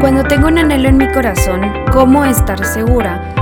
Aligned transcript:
Cuando 0.00 0.24
tengo 0.24 0.48
un 0.48 0.56
anhelo 0.56 0.88
en 0.88 0.96
mi 0.96 1.12
corazón, 1.12 1.60
¿cómo 1.92 2.24
estar 2.24 2.64
segura 2.64 3.34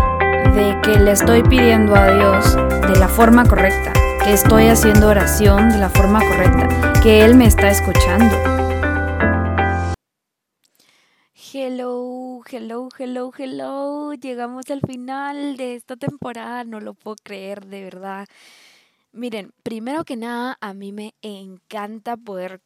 de 0.57 0.77
que 0.83 0.99
le 0.99 1.13
estoy 1.13 1.45
pidiendo 1.45 1.95
a 1.95 2.13
Dios 2.13 2.57
de 2.57 2.99
la 2.99 3.07
forma 3.07 3.45
correcta? 3.45 3.93
Que 4.25 4.33
estoy 4.33 4.67
haciendo 4.67 5.07
oración 5.07 5.71
de 5.71 5.79
la 5.79 5.89
forma 5.89 6.19
correcta, 6.19 7.01
que 7.01 7.25
Él 7.25 7.37
me 7.37 7.47
está 7.47 7.71
escuchando. 7.71 8.35
Hello, 11.53 12.43
hello, 12.51 12.89
hello, 12.99 13.33
hello. 13.39 14.15
Llegamos 14.15 14.69
al 14.71 14.81
final 14.81 15.57
de 15.57 15.77
esta 15.77 15.95
temporada, 15.95 16.65
no 16.65 16.81
lo 16.81 16.95
puedo 16.95 17.15
creer, 17.23 17.67
de 17.67 17.85
verdad. 17.85 18.27
Miren, 19.13 19.53
primero 19.63 20.03
que 20.03 20.17
nada, 20.17 20.59
a 20.61 20.75
mí 20.75 20.91
me 20.91 21.15
encanta 21.23 22.17
poder 22.17 22.61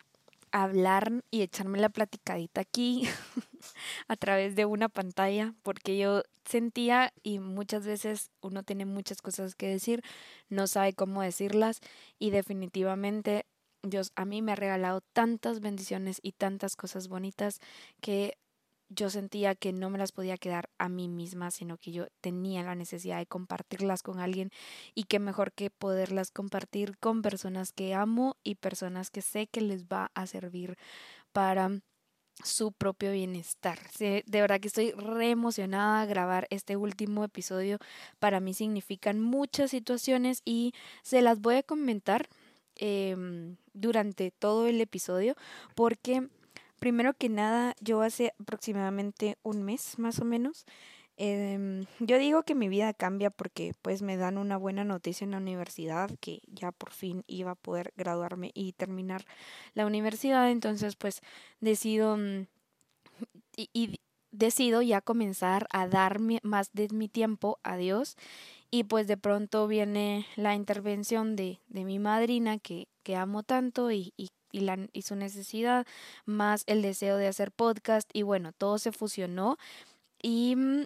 hablar 0.52 1.24
y 1.30 1.42
echarme 1.42 1.80
la 1.80 1.88
platicadita 1.88 2.60
aquí 2.60 3.04
a 4.08 4.16
través 4.16 4.54
de 4.54 4.66
una 4.66 4.88
pantalla, 4.88 5.54
porque 5.62 5.98
yo 5.98 6.22
sentía 6.44 7.12
y 7.22 7.38
muchas 7.38 7.86
veces 7.86 8.30
uno 8.40 8.62
tiene 8.62 8.84
muchas 8.84 9.22
cosas 9.22 9.54
que 9.54 9.68
decir, 9.68 10.02
no 10.48 10.66
sabe 10.66 10.92
cómo 10.92 11.22
decirlas 11.22 11.80
y 12.18 12.30
definitivamente 12.30 13.46
Dios 13.82 14.12
a 14.14 14.24
mí 14.24 14.42
me 14.42 14.52
ha 14.52 14.56
regalado 14.56 15.00
tantas 15.12 15.60
bendiciones 15.60 16.20
y 16.22 16.32
tantas 16.32 16.76
cosas 16.76 17.08
bonitas 17.08 17.58
que 18.00 18.38
yo 18.94 19.10
sentía 19.10 19.54
que 19.54 19.72
no 19.72 19.90
me 19.90 19.98
las 19.98 20.12
podía 20.12 20.36
quedar 20.36 20.68
a 20.78 20.88
mí 20.88 21.08
misma, 21.08 21.50
sino 21.50 21.78
que 21.78 21.92
yo 21.92 22.06
tenía 22.20 22.62
la 22.62 22.74
necesidad 22.74 23.18
de 23.18 23.26
compartirlas 23.26 24.02
con 24.02 24.20
alguien 24.20 24.50
y 24.94 25.04
que 25.04 25.18
mejor 25.18 25.52
que 25.52 25.70
poderlas 25.70 26.30
compartir 26.30 26.98
con 26.98 27.22
personas 27.22 27.72
que 27.72 27.94
amo 27.94 28.36
y 28.42 28.56
personas 28.56 29.10
que 29.10 29.22
sé 29.22 29.46
que 29.46 29.60
les 29.60 29.84
va 29.86 30.10
a 30.14 30.26
servir 30.26 30.76
para 31.32 31.70
su 32.42 32.72
propio 32.72 33.12
bienestar. 33.12 33.78
de 33.98 34.24
verdad 34.26 34.60
que 34.60 34.68
estoy 34.68 34.92
re 34.92 35.30
emocionada 35.30 36.06
grabar 36.06 36.46
este 36.50 36.76
último 36.76 37.24
episodio. 37.24 37.78
Para 38.18 38.40
mí 38.40 38.54
significan 38.54 39.20
muchas 39.20 39.70
situaciones 39.70 40.42
y 40.44 40.72
se 41.02 41.22
las 41.22 41.40
voy 41.40 41.56
a 41.56 41.62
comentar 41.62 42.28
em, 42.76 43.56
durante 43.74 44.30
todo 44.30 44.66
el 44.66 44.80
episodio 44.80 45.34
porque 45.74 46.28
Primero 46.82 47.14
que 47.14 47.28
nada, 47.28 47.76
yo 47.80 48.02
hace 48.02 48.34
aproximadamente 48.40 49.38
un 49.44 49.62
mes 49.62 50.00
más 50.00 50.18
o 50.18 50.24
menos, 50.24 50.66
em, 51.16 51.86
yo 52.00 52.18
digo 52.18 52.42
que 52.42 52.56
mi 52.56 52.68
vida 52.68 52.92
cambia 52.92 53.30
porque 53.30 53.72
pues 53.82 54.02
me 54.02 54.16
dan 54.16 54.36
una 54.36 54.56
buena 54.56 54.82
noticia 54.82 55.24
en 55.24 55.30
la 55.30 55.36
universidad, 55.36 56.10
que 56.18 56.40
ya 56.48 56.72
por 56.72 56.90
fin 56.90 57.22
iba 57.28 57.52
a 57.52 57.54
poder 57.54 57.92
graduarme 57.96 58.50
y 58.52 58.72
terminar 58.72 59.24
la 59.74 59.86
universidad, 59.86 60.50
entonces 60.50 60.96
pues 60.96 61.20
decido 61.60 62.16
mm, 62.16 62.46
y, 63.56 64.00
decido 64.32 64.82
ya 64.82 65.00
comenzar 65.00 65.68
a 65.70 65.86
dar 65.86 66.18
más 66.42 66.72
de 66.72 66.88
mi 66.88 67.08
tiempo 67.08 67.60
a 67.62 67.76
Dios. 67.76 68.16
Y 68.72 68.84
pues 68.84 69.06
de 69.06 69.16
pronto 69.16 69.68
viene 69.68 70.26
la 70.34 70.56
intervención 70.56 71.36
de, 71.36 71.60
de 71.68 71.84
mi 71.84 72.00
madrina 72.00 72.58
que, 72.58 72.88
que 73.04 73.14
amo 73.14 73.44
tanto 73.44 73.92
y, 73.92 74.14
y 74.16 74.30
y, 74.52 74.60
la, 74.60 74.78
su 75.02 75.16
necesidad, 75.16 75.86
más 76.24 76.64
el 76.66 76.82
deseo 76.82 77.16
de 77.16 77.28
hacer 77.28 77.52
podcast 77.52 78.08
y 78.12 78.22
bueno, 78.22 78.52
todo 78.52 78.78
se 78.78 78.92
fusionó 78.92 79.56
y 80.22 80.54
mm, 80.56 80.84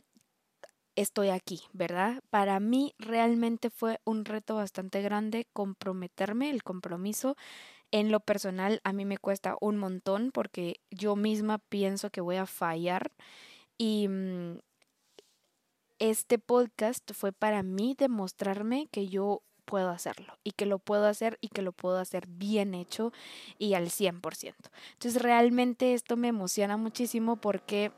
estoy 0.97 1.29
aquí, 1.29 1.63
¿verdad? 1.73 2.23
Para 2.31 2.59
mí 2.61 2.95
realmente 2.99 3.71
fue 3.71 4.01
un 4.05 4.25
reto 4.25 4.57
bastante 4.57 5.03
grande 5.03 5.47
comprometerme, 5.53 6.51
el 6.51 6.63
compromiso. 6.63 7.37
En 7.93 8.11
lo 8.11 8.21
personal 8.21 8.81
a 8.85 8.93
mí 8.93 9.05
me 9.05 9.19
cuesta 9.19 9.57
un 9.61 9.77
montón 9.77 10.31
porque 10.33 10.81
yo 10.91 11.17
misma 11.17 11.59
pienso 11.59 12.11
que 12.11 12.21
voy 12.21 12.37
a 12.37 12.47
fallar 12.47 13.13
y 13.79 14.09
mm, 14.09 14.59
este 15.99 16.39
podcast 16.39 17.13
fue 17.13 17.33
para 17.33 17.63
mí 17.63 17.95
demostrarme 17.97 18.89
que 18.91 19.09
yo 19.09 19.43
puedo 19.67 19.91
hacerlo 19.91 20.39
y 20.45 20.53
que 20.53 20.65
lo 20.65 20.79
puedo 20.79 21.07
hacer 21.07 21.39
y 21.43 21.49
que 21.49 21.61
lo 21.61 21.73
puedo 21.73 21.99
hacer 21.99 22.27
bien 22.27 22.75
hecho 22.75 23.13
y 23.59 23.75
al 23.75 23.91
100%. 23.91 24.55
Entonces 24.95 25.21
realmente 25.21 25.93
esto 25.93 26.17
me 26.17 26.29
emociona 26.29 26.77
muchísimo 26.79 27.37
porque 27.37 27.93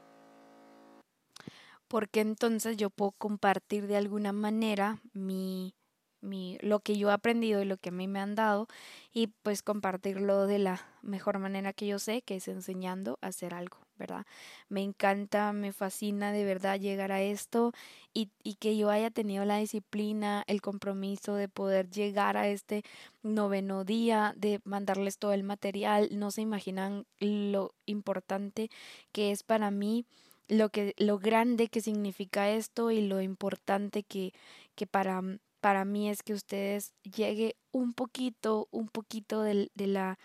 porque 1.87 2.21
entonces 2.21 2.77
yo 2.77 2.91
puedo 2.91 3.13
compartir 3.13 3.87
de 3.87 3.97
alguna 3.97 4.33
manera 4.33 4.99
mi 5.13 5.75
mi, 6.21 6.59
lo 6.61 6.81
que 6.81 6.97
yo 6.97 7.11
he 7.11 7.13
aprendido 7.13 7.63
y 7.63 7.65
lo 7.65 7.77
que 7.77 7.91
a 7.91 7.93
mí 7.93 8.09
me 8.09 8.21
han 8.21 8.35
dado 8.35 8.67
y 9.13 9.29
pues 9.29 9.63
compartirlo 9.63 10.47
de 10.47 10.59
la 10.59 10.81
mejor 11.03 11.39
manera 11.39 11.73
que 11.73 11.87
yo 11.87 11.99
sé, 11.99 12.23
que 12.23 12.37
es 12.37 12.49
enseñando 12.49 13.19
a 13.21 13.29
hacer 13.29 13.55
algo, 13.55 13.79
¿verdad? 13.99 14.25
Me 14.69 14.83
encanta, 14.83 15.53
me 15.53 15.73
fascina 15.73 16.33
de 16.33 16.45
verdad 16.45 16.79
llegar 16.81 17.13
a 17.13 17.23
esto 17.23 17.73
y, 18.15 18.31
y 18.43 18.55
que 18.55 18.77
yo 18.77 18.91
haya 18.91 19.11
tenido 19.11 19.45
la 19.45 19.59
disciplina, 19.59 20.45
el 20.47 20.63
compromiso 20.63 21.35
de 21.35 21.49
poder 21.49 21.91
llegar 21.91 22.37
a 22.37 22.49
este 22.49 22.83
noveno 23.23 23.85
día, 23.85 24.35
de 24.37 24.61
mandarles 24.65 25.19
todo 25.19 25.33
el 25.33 25.43
material, 25.43 26.09
no 26.13 26.31
se 26.31 26.43
imaginan 26.43 27.05
lo 27.21 27.75
importante 27.87 28.71
que 29.13 29.33
es 29.33 29.43
para 29.43 29.71
mí 29.71 30.07
lo 30.51 30.71
que 30.71 30.95
lo 30.97 31.19
grande 31.19 31.69
que 31.69 31.83
significa 31.83 32.49
esto 32.49 32.91
y 32.91 33.03
lo 33.03 33.21
importante 33.21 34.03
que, 34.03 34.33
que 34.77 34.87
para 34.87 35.21
para 35.61 35.85
mí 35.85 36.09
es 36.09 36.23
que 36.23 36.35
ustedes 36.35 36.95
llegue 37.03 37.57
un 37.73 37.93
poquito, 37.93 38.69
un 38.71 38.89
poquito 38.89 39.43
del, 39.43 39.71
de 39.75 39.87
la, 39.87 40.19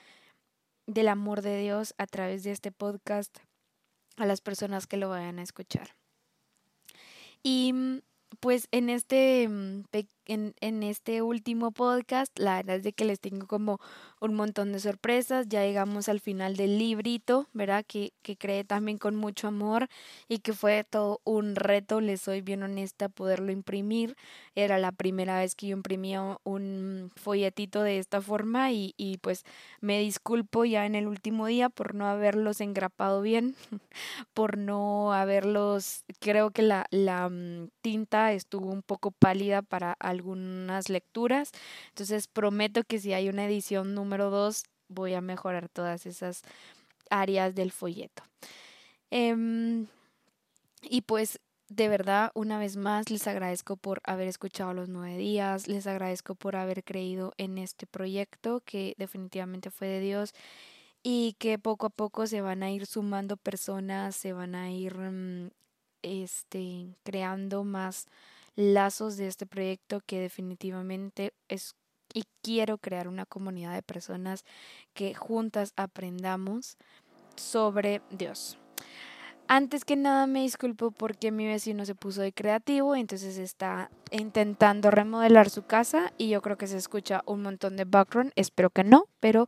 del 0.86 1.08
amor 1.08 1.42
de 1.42 1.60
Dios 1.60 1.94
a 1.98 2.08
través 2.08 2.44
de 2.44 2.52
este 2.52 2.72
podcast 2.72 3.38
a 4.18 4.26
las 4.26 4.42
personas 4.42 4.88
que 4.88 4.98
lo 4.98 5.10
vayan 5.10 5.40
a 5.40 5.44
escuchar. 5.44 5.96
Y 7.42 7.74
mm, 7.74 8.00
pues 8.40 8.68
en 8.72 8.90
este, 8.90 9.48
mm, 9.48 9.84
en, 10.26 10.56
en, 10.62 10.84
este 10.84 11.22
último 11.22 11.72
podcast, 11.72 12.38
la 12.40 12.58
verdad 12.58 12.78
es 12.78 12.84
de 12.84 12.94
que 12.94 13.06
les 13.06 13.20
tengo 13.20 13.48
como 13.48 13.80
un 14.20 14.34
montón 14.36 14.72
de 14.72 14.80
sorpresas. 14.80 15.48
Ya 15.50 15.64
llegamos 15.64 16.10
al 16.10 16.20
final 16.20 16.56
del 16.56 16.78
librito, 16.78 17.48
¿verdad? 17.54 17.86
Que, 17.88 18.14
que 18.22 18.38
creé 18.38 18.64
también 18.64 18.98
con 18.98 19.16
mucho 19.16 19.48
amor 19.48 19.90
y 20.28 20.40
que 20.40 20.54
fue 20.54 20.84
todo 20.84 21.22
un 21.24 21.56
reto, 21.56 22.02
les 22.02 22.22
soy 22.22 22.42
bien 22.42 22.64
honesta, 22.64 23.10
poderlo 23.10 23.52
imprimir. 23.52 24.16
Era 24.56 24.78
la 24.78 24.92
primera 24.92 25.40
vez 25.40 25.56
que 25.56 25.68
yo 25.68 25.76
imprimía 25.76 26.38
un 26.44 27.12
folletito 27.16 27.84
de 27.84 28.00
esta 28.00 28.22
forma 28.22 28.72
y, 28.72 28.94
y 28.98 29.18
pues 29.18 29.44
me 29.82 30.00
disculpo 30.00 30.66
ya 30.66 30.86
en 30.86 30.96
el 30.96 31.08
último 31.08 31.48
día 31.48 31.70
por 31.70 31.96
no 31.96 32.08
haberlos 32.08 32.62
engrapado 32.62 33.22
bien, 33.22 33.56
por 34.34 34.58
no 34.58 35.14
haberlos, 35.14 36.06
creo 36.20 36.52
que 36.52 36.62
la, 36.62 36.86
la 36.92 37.30
mm, 37.30 37.70
tinta 37.82 38.34
estuvo 38.34 38.70
un 38.70 38.82
poco 38.82 39.12
pálida 39.12 39.62
para 39.62 39.96
algunas 40.14 40.90
lecturas. 40.90 41.52
Entonces 41.90 42.28
prometo 42.28 42.84
que 42.84 43.00
si 43.00 43.14
hay 43.14 43.30
una 43.30 43.46
edición 43.46 43.94
número 43.94 44.30
2 44.30 44.64
voy 44.88 45.14
a 45.14 45.22
mejorar 45.22 45.70
todas 45.70 46.06
esas 46.06 46.44
áreas 47.10 47.56
del 47.56 47.72
folleto. 47.72 48.24
Em, 49.12 49.88
y 50.82 51.02
pues 51.02 51.40
de 51.70 51.88
verdad, 51.90 52.32
una 52.36 52.60
vez 52.60 52.78
más, 52.78 53.10
les 53.10 53.26
agradezco 53.28 53.78
por 53.78 54.00
haber 54.04 54.28
escuchado 54.28 54.74
los 54.74 54.90
nueve 54.90 55.18
días, 55.18 55.68
les 55.68 55.88
agradezco 55.88 56.36
por 56.36 56.56
haber 56.56 56.84
creído 56.84 57.34
en 57.38 57.58
este 57.58 57.88
proyecto 57.88 58.62
que 58.64 58.94
definitivamente 58.98 59.72
fue 59.72 59.88
de 59.88 60.00
Dios 60.00 60.34
y 61.02 61.36
que 61.40 61.58
poco 61.60 61.88
a 61.88 61.90
poco 61.90 62.28
se 62.28 62.42
van 62.42 62.64
a 62.64 62.72
ir 62.72 62.86
sumando 62.86 63.38
personas, 63.38 64.16
se 64.16 64.34
van 64.34 64.56
a 64.56 64.72
ir 64.72 64.96
mm, 64.98 65.50
este, 66.04 66.96
creando 67.04 67.64
más 67.64 68.08
lazos 68.56 69.18
de 69.18 69.28
este 69.28 69.46
proyecto 69.46 70.02
que 70.06 70.20
definitivamente 70.20 71.34
es 71.48 71.76
y 72.14 72.26
quiero 72.42 72.78
crear 72.78 73.08
una 73.08 73.26
comunidad 73.26 73.74
de 73.74 73.82
personas 73.82 74.46
que 74.94 75.16
juntas 75.16 75.74
aprendamos 75.76 76.78
sobre 77.36 78.02
Dios. 78.12 78.60
Antes 79.48 79.84
que 79.84 79.96
nada 79.96 80.26
me 80.26 80.42
disculpo 80.42 80.92
porque 80.92 81.32
mi 81.32 81.46
vecino 81.46 81.86
se 81.86 81.96
puso 81.96 82.22
de 82.22 82.32
creativo, 82.32 82.96
entonces 82.96 83.38
está 83.38 83.92
intentando 84.10 84.90
remodelar 84.90 85.50
su 85.50 85.64
casa 85.64 86.14
y 86.18 86.30
yo 86.30 86.42
creo 86.42 86.58
que 86.58 86.68
se 86.68 86.78
escucha 86.78 87.24
un 87.26 87.42
montón 87.42 87.76
de 87.76 87.84
background, 87.84 88.32
espero 88.36 88.70
que 88.70 88.86
no, 88.86 89.06
pero 89.20 89.48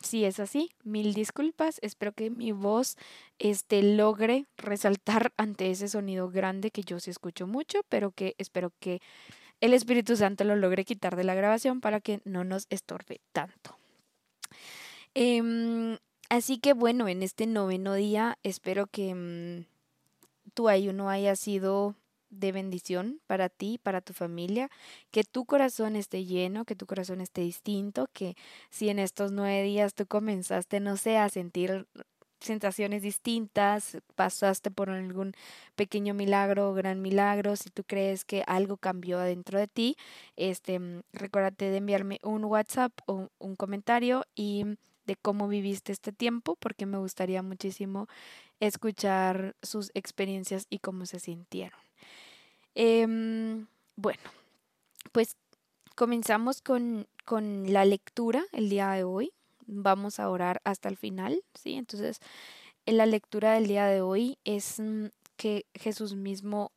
si 0.00 0.24
es 0.24 0.40
así, 0.40 0.70
mil 0.84 1.14
disculpas. 1.14 1.78
Espero 1.82 2.12
que 2.12 2.30
mi 2.30 2.52
voz 2.52 2.96
este, 3.38 3.82
logre 3.82 4.46
resaltar 4.56 5.32
ante 5.36 5.70
ese 5.70 5.88
sonido 5.88 6.30
grande 6.30 6.70
que 6.70 6.82
yo 6.82 7.00
sí 7.00 7.10
escucho 7.10 7.46
mucho, 7.46 7.80
pero 7.88 8.10
que 8.10 8.34
espero 8.38 8.72
que 8.78 9.00
el 9.60 9.72
Espíritu 9.72 10.16
Santo 10.16 10.44
lo 10.44 10.56
logre 10.56 10.84
quitar 10.84 11.16
de 11.16 11.24
la 11.24 11.34
grabación 11.34 11.80
para 11.80 12.00
que 12.00 12.20
no 12.24 12.44
nos 12.44 12.66
estorbe 12.70 13.20
tanto. 13.32 13.76
Em, 15.14 15.98
así 16.28 16.58
que 16.58 16.74
bueno, 16.74 17.08
en 17.08 17.22
este 17.22 17.46
noveno 17.46 17.94
día 17.94 18.38
espero 18.42 18.86
que 18.86 19.14
mm, 19.14 19.64
tu 20.52 20.68
ayuno 20.68 21.08
haya 21.08 21.36
sido 21.36 21.94
de 22.30 22.52
bendición 22.52 23.20
para 23.26 23.48
ti, 23.48 23.78
para 23.82 24.00
tu 24.00 24.12
familia, 24.12 24.70
que 25.10 25.24
tu 25.24 25.44
corazón 25.44 25.96
esté 25.96 26.24
lleno, 26.24 26.64
que 26.64 26.76
tu 26.76 26.86
corazón 26.86 27.20
esté 27.20 27.42
distinto, 27.42 28.08
que 28.12 28.36
si 28.70 28.88
en 28.88 28.98
estos 28.98 29.32
nueve 29.32 29.62
días 29.62 29.94
tú 29.94 30.06
comenzaste, 30.06 30.80
no 30.80 30.96
sé, 30.96 31.18
a 31.18 31.28
sentir 31.28 31.86
sensaciones 32.40 33.02
distintas, 33.02 33.98
pasaste 34.14 34.70
por 34.70 34.90
algún 34.90 35.32
pequeño 35.74 36.14
milagro 36.14 36.70
o 36.70 36.74
gran 36.74 37.02
milagro, 37.02 37.56
si 37.56 37.70
tú 37.70 37.84
crees 37.84 38.24
que 38.24 38.44
algo 38.46 38.76
cambió 38.76 39.18
adentro 39.18 39.58
de 39.58 39.68
ti, 39.68 39.96
este, 40.36 40.78
mm, 40.78 41.02
recuérdate 41.12 41.70
de 41.70 41.78
enviarme 41.78 42.18
un 42.22 42.44
WhatsApp 42.44 42.92
o 43.06 43.28
un 43.38 43.56
comentario 43.56 44.24
y 44.34 44.64
de 45.06 45.16
cómo 45.16 45.48
viviste 45.48 45.92
este 45.92 46.12
tiempo, 46.12 46.56
porque 46.56 46.84
me 46.86 46.98
gustaría 46.98 47.42
muchísimo 47.42 48.08
escuchar 48.60 49.54
sus 49.62 49.90
experiencias 49.94 50.66
y 50.68 50.78
cómo 50.80 51.06
se 51.06 51.20
sintieron. 51.20 51.85
Em, 52.78 53.66
bueno, 53.96 54.20
pues 55.10 55.38
comenzamos 55.94 56.60
con, 56.60 57.06
con 57.24 57.72
la 57.72 57.86
lectura 57.86 58.44
el 58.52 58.68
día 58.68 58.90
de 58.90 59.02
hoy 59.02 59.32
vamos 59.66 60.20
a 60.20 60.28
orar 60.28 60.60
hasta 60.62 60.90
el 60.90 60.98
final, 60.98 61.42
¿sí? 61.54 61.72
Entonces, 61.72 62.20
en 62.84 62.98
la 62.98 63.06
lectura 63.06 63.54
del 63.54 63.66
día 63.66 63.86
de 63.86 64.02
hoy 64.02 64.36
es 64.44 64.78
mm, 64.78 65.06
que 65.38 65.64
Jesús 65.72 66.16
mismo 66.16 66.70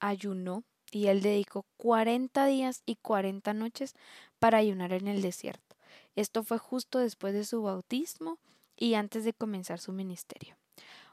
ayunó 0.00 0.64
y 0.90 1.06
él 1.06 1.22
dedicó 1.22 1.64
40 1.76 2.46
días 2.46 2.82
y 2.84 2.96
40 2.96 3.54
noches 3.54 3.94
para 4.40 4.58
ayunar 4.58 4.92
en 4.92 5.06
el 5.06 5.22
desierto. 5.22 5.76
Esto 6.16 6.42
fue 6.42 6.58
justo 6.58 6.98
después 6.98 7.32
de 7.32 7.44
su 7.44 7.62
bautismo 7.62 8.38
y 8.76 8.94
antes 8.94 9.22
de 9.24 9.32
comenzar 9.32 9.78
su 9.78 9.92
ministerio. 9.92 10.56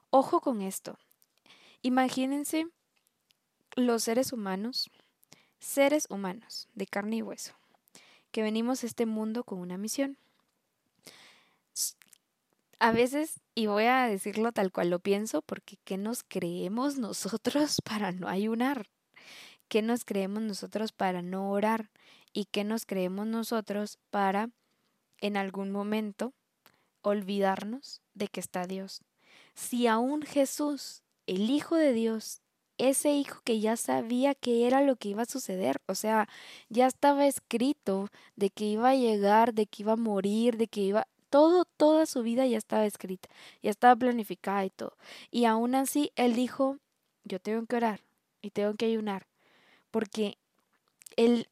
Ojo 0.10 0.42
con 0.42 0.64
esto. 0.64 0.98
Imagínense 1.84 2.68
los 3.76 4.04
seres 4.04 4.34
humanos, 4.34 4.90
seres 5.60 6.08
humanos 6.10 6.68
de 6.74 6.88
carne 6.88 7.18
y 7.18 7.22
hueso, 7.22 7.54
que 8.32 8.42
venimos 8.42 8.84
a 8.84 8.88
este 8.88 9.06
mundo 9.06 9.44
con 9.44 9.60
una 9.60 9.78
misión 9.78 10.18
a 12.82 12.92
veces, 12.92 13.40
y 13.54 13.68
voy 13.68 13.84
a 13.84 14.08
decirlo 14.08 14.52
tal 14.54 14.72
cual 14.72 14.90
lo 14.90 14.98
pienso, 14.98 15.44
porque 15.44 15.78
¿qué 15.84 15.98
nos 15.98 16.24
creemos 16.24 16.98
nosotros 16.98 17.80
para 17.86 18.12
no 18.12 18.28
ayunar? 18.28 18.90
¿Qué 19.68 19.84
nos 19.84 20.04
creemos 20.04 20.42
nosotros 20.42 20.92
para 20.92 21.22
no 21.22 21.52
orar? 21.52 21.92
¿Y 22.34 22.46
qué 22.46 22.64
nos 22.64 22.88
creemos 22.88 23.28
nosotros 23.28 24.00
para 24.10 24.50
en 25.20 25.38
algún 25.38 25.70
momento 25.70 26.34
olvidarnos 27.04 28.02
de 28.16 28.28
que 28.30 28.40
está 28.40 28.66
Dios? 28.66 29.02
Si 29.54 29.86
aún 29.86 30.24
Jesús, 30.24 31.04
el 31.28 31.52
Hijo 31.52 31.76
de 31.76 31.94
Dios, 31.94 32.42
ese 32.78 33.12
hijo 33.12 33.42
que 33.44 33.60
ya 33.60 33.78
sabía 33.78 34.36
que 34.36 34.68
era 34.68 34.82
lo 34.82 34.96
que 34.96 35.10
iba 35.10 35.24
a 35.24 35.26
suceder, 35.26 35.82
o 35.88 35.96
sea, 35.96 36.28
ya 36.70 36.88
estaba 36.88 37.28
escrito 37.28 38.10
de 38.36 38.50
que 38.50 38.66
iba 38.66 38.90
a 38.90 38.96
llegar, 38.96 39.54
de 39.54 39.68
que 39.68 39.84
iba 39.84 39.94
a 39.94 39.98
morir, 39.98 40.58
de 40.58 40.68
que 40.68 40.82
iba, 40.82 41.08
todo, 41.30 41.66
toda 41.66 42.06
su 42.06 42.24
vida 42.24 42.46
ya 42.46 42.58
estaba 42.58 42.86
escrita, 42.86 43.30
ya 43.64 43.72
estaba 43.72 43.96
planificada 43.96 44.66
y 44.66 44.70
todo. 44.70 44.98
Y 45.32 45.46
aún 45.46 45.76
así, 45.76 46.12
él 46.16 46.36
dijo, 46.36 46.78
yo 47.24 47.40
tengo 47.40 47.66
que 47.66 47.78
orar 47.78 48.02
y 48.42 48.52
tengo 48.52 48.74
que 48.76 48.86
ayunar, 48.86 49.28
porque 49.92 50.38
él, 51.16 51.48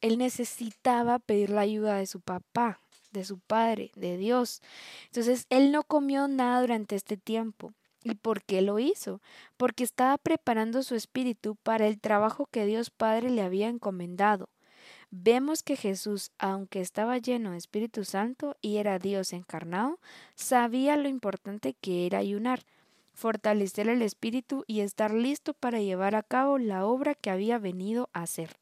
él 0.00 0.18
necesitaba 0.18 1.18
pedir 1.18 1.50
la 1.50 1.62
ayuda 1.62 1.96
de 1.96 2.06
su 2.06 2.20
papá, 2.20 2.80
de 3.12 3.24
su 3.24 3.38
padre, 3.38 3.92
de 3.94 4.16
Dios. 4.16 4.62
Entonces, 5.06 5.46
él 5.50 5.72
no 5.72 5.82
comió 5.82 6.28
nada 6.28 6.60
durante 6.60 6.96
este 6.96 7.16
tiempo. 7.16 7.72
¿Y 8.02 8.14
por 8.14 8.42
qué 8.42 8.62
lo 8.62 8.78
hizo? 8.78 9.20
Porque 9.56 9.84
estaba 9.84 10.16
preparando 10.16 10.82
su 10.82 10.94
espíritu 10.94 11.56
para 11.56 11.86
el 11.86 12.00
trabajo 12.00 12.46
que 12.46 12.64
Dios 12.64 12.90
Padre 12.90 13.30
le 13.30 13.42
había 13.42 13.68
encomendado. 13.68 14.48
Vemos 15.10 15.62
que 15.62 15.76
Jesús, 15.76 16.30
aunque 16.38 16.80
estaba 16.80 17.18
lleno 17.18 17.50
de 17.50 17.58
Espíritu 17.58 18.04
Santo 18.04 18.56
y 18.62 18.76
era 18.76 18.98
Dios 18.98 19.32
encarnado, 19.32 19.98
sabía 20.36 20.96
lo 20.96 21.08
importante 21.08 21.74
que 21.74 22.06
era 22.06 22.18
ayunar, 22.18 22.62
fortalecer 23.12 23.88
el 23.88 24.02
espíritu 24.02 24.64
y 24.68 24.80
estar 24.80 25.12
listo 25.12 25.52
para 25.52 25.80
llevar 25.80 26.14
a 26.14 26.22
cabo 26.22 26.58
la 26.58 26.86
obra 26.86 27.14
que 27.14 27.30
había 27.30 27.58
venido 27.58 28.08
a 28.12 28.22
hacer. 28.22 28.56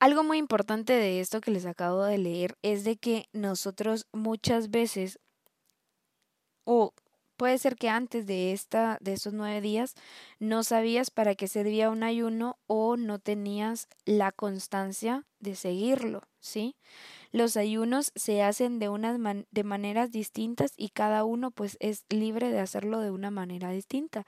Algo 0.00 0.24
muy 0.24 0.38
importante 0.38 0.94
de 0.94 1.20
esto 1.20 1.40
que 1.40 1.50
les 1.50 1.66
acabo 1.66 2.02
de 2.02 2.18
leer 2.18 2.56
es 2.62 2.82
de 2.84 2.96
que 2.96 3.28
nosotros 3.32 4.06
muchas 4.12 4.70
veces 4.70 5.18
o 6.64 6.92
Puede 7.36 7.58
ser 7.58 7.74
que 7.76 7.88
antes 7.88 8.26
de 8.26 8.52
esta, 8.52 8.96
de 9.00 9.14
esos 9.14 9.32
nueve 9.32 9.60
días, 9.60 9.94
no 10.38 10.62
sabías 10.62 11.10
para 11.10 11.34
qué 11.34 11.48
servía 11.48 11.90
un 11.90 12.04
ayuno 12.04 12.58
o 12.68 12.96
no 12.96 13.18
tenías 13.18 13.88
la 14.04 14.30
constancia 14.30 15.24
de 15.40 15.56
seguirlo, 15.56 16.22
¿sí? 16.38 16.76
Los 17.32 17.56
ayunos 17.56 18.12
se 18.16 18.42
hacen 18.42 18.78
de 18.78 18.88
unas 18.88 19.18
de 19.50 19.64
maneras 19.64 20.12
distintas 20.12 20.72
y 20.76 20.90
cada 20.90 21.24
uno 21.24 21.50
pues 21.50 21.76
es 21.80 22.04
libre 22.08 22.50
de 22.50 22.60
hacerlo 22.60 23.00
de 23.00 23.10
una 23.10 23.30
manera 23.30 23.70
distinta. 23.70 24.24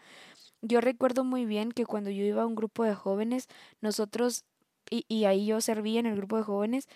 Yo 0.62 0.80
recuerdo 0.80 1.24
muy 1.24 1.46
bien 1.46 1.72
que 1.72 1.86
cuando 1.86 2.10
yo 2.10 2.24
iba 2.24 2.42
a 2.42 2.46
un 2.46 2.56
grupo 2.56 2.84
de 2.84 2.94
jóvenes, 2.94 3.48
nosotros, 3.80 4.44
y, 4.90 5.04
y 5.08 5.24
ahí 5.26 5.46
yo 5.46 5.60
servía 5.60 6.00
en 6.00 6.06
el 6.06 6.16
grupo 6.16 6.38
de 6.38 6.42
jóvenes, 6.44 6.88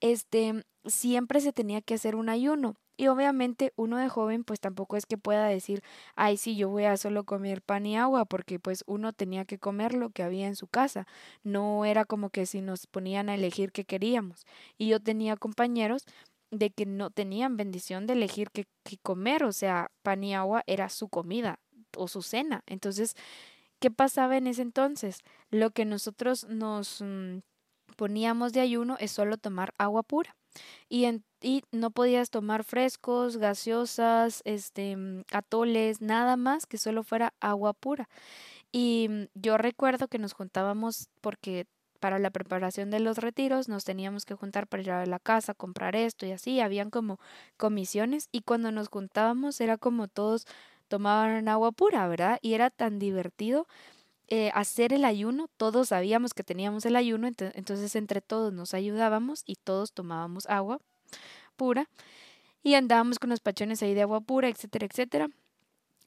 este, 0.00 0.64
siempre 0.84 1.40
se 1.40 1.52
tenía 1.52 1.80
que 1.82 1.94
hacer 1.94 2.16
un 2.16 2.28
ayuno. 2.28 2.76
Y 2.96 3.08
obviamente 3.08 3.72
uno 3.76 3.98
de 3.98 4.08
joven 4.08 4.44
pues 4.44 4.60
tampoco 4.60 4.96
es 4.96 5.06
que 5.06 5.18
pueda 5.18 5.46
decir, 5.46 5.82
ay 6.14 6.36
sí, 6.36 6.56
yo 6.56 6.68
voy 6.70 6.84
a 6.84 6.96
solo 6.96 7.24
comer 7.24 7.62
pan 7.62 7.86
y 7.86 7.96
agua, 7.96 8.24
porque 8.24 8.58
pues 8.58 8.84
uno 8.86 9.12
tenía 9.12 9.44
que 9.44 9.58
comer 9.58 9.94
lo 9.94 10.10
que 10.10 10.22
había 10.22 10.46
en 10.46 10.56
su 10.56 10.66
casa. 10.66 11.06
No 11.42 11.84
era 11.84 12.04
como 12.04 12.30
que 12.30 12.46
si 12.46 12.60
nos 12.62 12.86
ponían 12.86 13.28
a 13.28 13.34
elegir 13.34 13.72
qué 13.72 13.84
queríamos. 13.84 14.46
Y 14.78 14.88
yo 14.88 15.00
tenía 15.00 15.36
compañeros 15.36 16.04
de 16.50 16.70
que 16.70 16.86
no 16.86 17.10
tenían 17.10 17.56
bendición 17.56 18.06
de 18.06 18.14
elegir 18.14 18.50
qué, 18.50 18.66
comer, 19.02 19.44
o 19.44 19.52
sea, 19.52 19.90
pan 20.02 20.24
y 20.24 20.34
agua 20.34 20.62
era 20.66 20.88
su 20.88 21.08
comida 21.08 21.58
o 21.96 22.08
su 22.08 22.22
cena. 22.22 22.62
Entonces, 22.66 23.14
¿qué 23.80 23.90
pasaba 23.90 24.36
en 24.36 24.46
ese 24.46 24.62
entonces? 24.62 25.20
Lo 25.50 25.70
que 25.70 25.84
nosotros 25.84 26.46
nos 26.48 27.02
mm, 27.02 27.38
poníamos 27.96 28.52
de 28.52 28.60
ayuno 28.60 28.96
es 29.00 29.12
solo 29.12 29.38
tomar 29.38 29.74
agua 29.78 30.02
pura. 30.02 30.36
Y, 30.88 31.04
en, 31.04 31.24
y 31.40 31.62
no 31.72 31.90
podías 31.90 32.30
tomar 32.30 32.64
frescos, 32.64 33.36
gaseosas, 33.38 34.42
este, 34.44 34.96
mm, 34.96 35.22
atoles, 35.32 36.00
nada 36.00 36.36
más 36.36 36.66
que 36.66 36.78
solo 36.78 37.02
fuera 37.02 37.34
agua 37.40 37.72
pura. 37.72 38.08
Y 38.72 39.08
mm, 39.10 39.24
yo 39.34 39.58
recuerdo 39.58 40.08
que 40.08 40.18
nos 40.18 40.32
juntábamos 40.34 41.08
porque 41.20 41.66
para 42.00 42.18
la 42.18 42.30
preparación 42.30 42.90
de 42.90 43.00
los 43.00 43.18
retiros 43.18 43.68
nos 43.68 43.84
teníamos 43.84 44.24
que 44.26 44.34
juntar 44.34 44.66
para 44.66 44.82
ir 44.82 44.90
a 44.90 45.06
la 45.06 45.18
casa, 45.18 45.54
comprar 45.54 45.96
esto 45.96 46.26
y 46.26 46.32
así, 46.32 46.60
habían 46.60 46.90
como 46.90 47.18
comisiones 47.56 48.28
y 48.32 48.42
cuando 48.42 48.70
nos 48.72 48.88
juntábamos 48.88 49.60
era 49.60 49.78
como 49.78 50.08
todos 50.08 50.46
tomaban 50.88 51.48
agua 51.48 51.72
pura, 51.72 52.06
¿verdad? 52.08 52.38
Y 52.42 52.54
era 52.54 52.70
tan 52.70 52.98
divertido 52.98 53.66
eh, 54.28 54.50
hacer 54.54 54.92
el 54.92 55.04
ayuno, 55.04 55.48
todos 55.56 55.88
sabíamos 55.88 56.34
que 56.34 56.42
teníamos 56.42 56.84
el 56.84 56.96
ayuno, 56.96 57.28
entonces 57.28 57.94
entre 57.94 58.20
todos 58.20 58.52
nos 58.52 58.74
ayudábamos 58.74 59.42
y 59.46 59.56
todos 59.56 59.92
tomábamos 59.92 60.46
agua 60.46 60.80
pura 61.56 61.88
y 62.62 62.74
andábamos 62.74 63.18
con 63.18 63.30
los 63.30 63.40
pachones 63.40 63.82
ahí 63.82 63.94
de 63.94 64.02
agua 64.02 64.20
pura, 64.20 64.48
etcétera, 64.48 64.86
etcétera, 64.86 65.28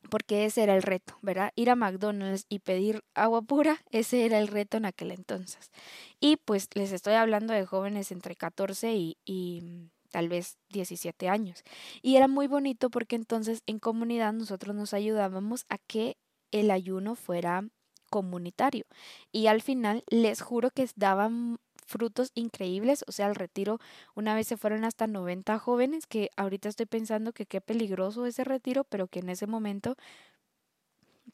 porque 0.09 0.45
ese 0.45 0.63
era 0.63 0.75
el 0.75 0.83
reto, 0.83 1.17
¿verdad? 1.21 1.51
Ir 1.55 1.69
a 1.69 1.75
McDonald's 1.75 2.45
y 2.49 2.59
pedir 2.59 3.03
agua 3.13 3.41
pura, 3.41 3.77
ese 3.91 4.25
era 4.25 4.39
el 4.39 4.47
reto 4.47 4.75
en 4.77 4.85
aquel 4.85 5.11
entonces. 5.11 5.71
Y 6.19 6.38
pues 6.38 6.67
les 6.73 6.91
estoy 6.91 7.13
hablando 7.13 7.53
de 7.53 7.65
jóvenes 7.65 8.11
entre 8.11 8.35
14 8.35 8.93
y, 8.93 9.17
y 9.23 9.61
mm, 9.61 9.89
tal 10.11 10.29
vez 10.29 10.57
17 10.69 11.29
años. 11.29 11.63
Y 12.01 12.17
era 12.17 12.27
muy 12.27 12.47
bonito 12.47 12.89
porque 12.89 13.15
entonces 13.15 13.63
en 13.65 13.79
comunidad 13.79 14.33
nosotros 14.33 14.75
nos 14.75 14.93
ayudábamos 14.93 15.65
a 15.69 15.77
que 15.77 16.17
el 16.51 16.71
ayuno 16.71 17.15
fuera 17.15 17.63
comunitario. 18.10 18.86
Y 19.32 19.48
al 19.48 19.62
final 19.62 20.04
les 20.10 20.42
juro 20.42 20.72
que 20.72 20.89
daban 20.96 21.60
frutos 21.86 22.32
increíbles, 22.36 23.04
o 23.08 23.12
sea, 23.12 23.25
al 23.25 23.36
retiro 23.36 23.80
una 24.16 24.36
vez 24.36 24.48
se 24.48 24.58
fueron 24.58 24.86
hasta 24.86 25.08
90 25.08 25.58
jóvenes, 25.60 26.06
que 26.08 26.30
ahorita 26.38 26.70
estoy 26.70 26.86
pensando 26.86 27.34
que 27.34 27.46
qué 27.48 27.62
peligroso 27.62 28.25
ese 28.25 28.44
retiro, 28.44 28.84
pero 28.84 29.08
que 29.08 29.20
en 29.20 29.30
ese 29.30 29.48
momento, 29.48 29.96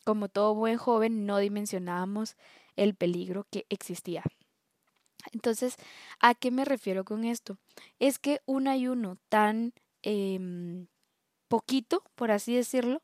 como 0.03 0.29
todo 0.29 0.55
buen 0.55 0.77
joven, 0.77 1.25
no 1.25 1.37
dimensionábamos 1.39 2.35
el 2.75 2.95
peligro 2.95 3.45
que 3.51 3.65
existía. 3.69 4.23
Entonces, 5.33 5.75
¿a 6.19 6.35
qué 6.35 6.51
me 6.51 6.65
refiero 6.65 7.03
con 7.03 7.25
esto? 7.25 7.57
Es 7.99 8.19
que 8.19 8.41
un 8.45 8.67
ayuno 8.67 9.17
tan 9.29 9.73
eh, 10.03 10.39
poquito, 11.47 12.03
por 12.15 12.31
así 12.31 12.55
decirlo, 12.55 13.01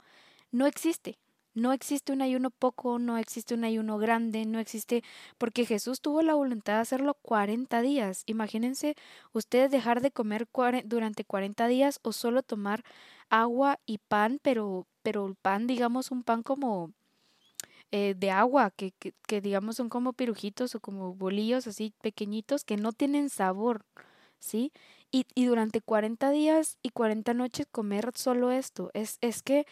no 0.51 0.67
existe. 0.67 1.17
No 1.53 1.73
existe 1.73 2.13
un 2.13 2.21
ayuno 2.21 2.49
poco, 2.49 2.97
no 2.97 3.17
existe 3.17 3.53
un 3.53 3.65
ayuno 3.65 3.97
grande, 3.97 4.45
no 4.45 4.59
existe, 4.59 5.03
porque 5.37 5.65
Jesús 5.65 5.99
tuvo 5.99 6.21
la 6.21 6.33
voluntad 6.33 6.75
de 6.75 6.79
hacerlo 6.79 7.15
40 7.15 7.81
días. 7.81 8.23
Imagínense 8.25 8.95
ustedes 9.33 9.69
dejar 9.69 10.01
de 10.01 10.11
comer 10.11 10.47
durante 10.85 11.25
40 11.25 11.67
días 11.67 11.99
o 12.03 12.13
solo 12.13 12.41
tomar 12.41 12.83
agua 13.29 13.79
y 13.85 13.97
pan, 13.97 14.39
pero, 14.41 14.87
pero 15.03 15.25
el 15.27 15.35
pan, 15.35 15.67
digamos, 15.67 16.11
un 16.11 16.23
pan 16.23 16.41
como 16.41 16.91
eh, 17.91 18.15
de 18.17 18.31
agua, 18.31 18.71
que, 18.71 18.91
que, 18.99 19.13
que 19.27 19.41
digamos 19.41 19.75
son 19.75 19.89
como 19.89 20.13
pirujitos 20.13 20.75
o 20.75 20.79
como 20.79 21.13
bolillos 21.13 21.67
así 21.67 21.93
pequeñitos 22.01 22.63
que 22.63 22.77
no 22.77 22.93
tienen 22.93 23.29
sabor, 23.29 23.85
¿sí? 24.39 24.71
y, 25.11 25.25
y, 25.35 25.45
durante 25.45 25.81
40 25.81 26.31
días 26.31 26.77
y 26.81 26.89
40 26.89 27.33
noches 27.33 27.67
comer 27.69 28.11
solo 28.15 28.51
esto. 28.51 28.91
Es, 28.93 29.17
es 29.21 29.41
que 29.43 29.65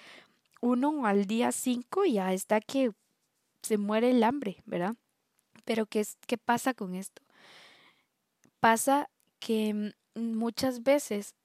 uno 0.62 1.06
al 1.06 1.26
día 1.26 1.52
5 1.52 2.06
ya 2.06 2.34
está 2.34 2.62
que 2.62 2.92
se 3.62 3.78
muere 3.78 4.12
el 4.12 4.24
hambre, 4.24 4.62
¿verdad? 4.66 4.96
Pero 5.66 5.86
¿qué, 5.86 6.02
es, 6.02 6.18
qué 6.28 6.38
pasa 6.38 6.74
con 6.74 6.96
esto? 6.96 7.22
Pasa 8.60 9.10
que 9.40 9.94
mm, 10.16 10.22
muchas 10.22 10.84
veces 10.84 11.36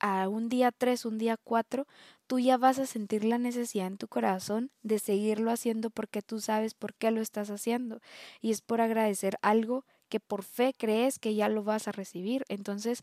a 0.00 0.28
un 0.28 0.48
día 0.48 0.70
3, 0.72 1.04
un 1.04 1.18
día 1.18 1.36
4, 1.42 1.86
tú 2.26 2.38
ya 2.38 2.56
vas 2.56 2.78
a 2.78 2.86
sentir 2.86 3.24
la 3.24 3.38
necesidad 3.38 3.86
en 3.86 3.98
tu 3.98 4.08
corazón 4.08 4.70
de 4.82 4.98
seguirlo 4.98 5.50
haciendo 5.50 5.90
porque 5.90 6.22
tú 6.22 6.40
sabes 6.40 6.74
por 6.74 6.94
qué 6.94 7.10
lo 7.10 7.20
estás 7.20 7.50
haciendo. 7.50 8.00
Y 8.40 8.50
es 8.50 8.60
por 8.60 8.80
agradecer 8.80 9.38
algo 9.42 9.84
que 10.08 10.20
por 10.20 10.42
fe 10.44 10.74
crees 10.76 11.18
que 11.18 11.34
ya 11.34 11.48
lo 11.48 11.64
vas 11.64 11.88
a 11.88 11.92
recibir. 11.92 12.44
Entonces, 12.48 13.00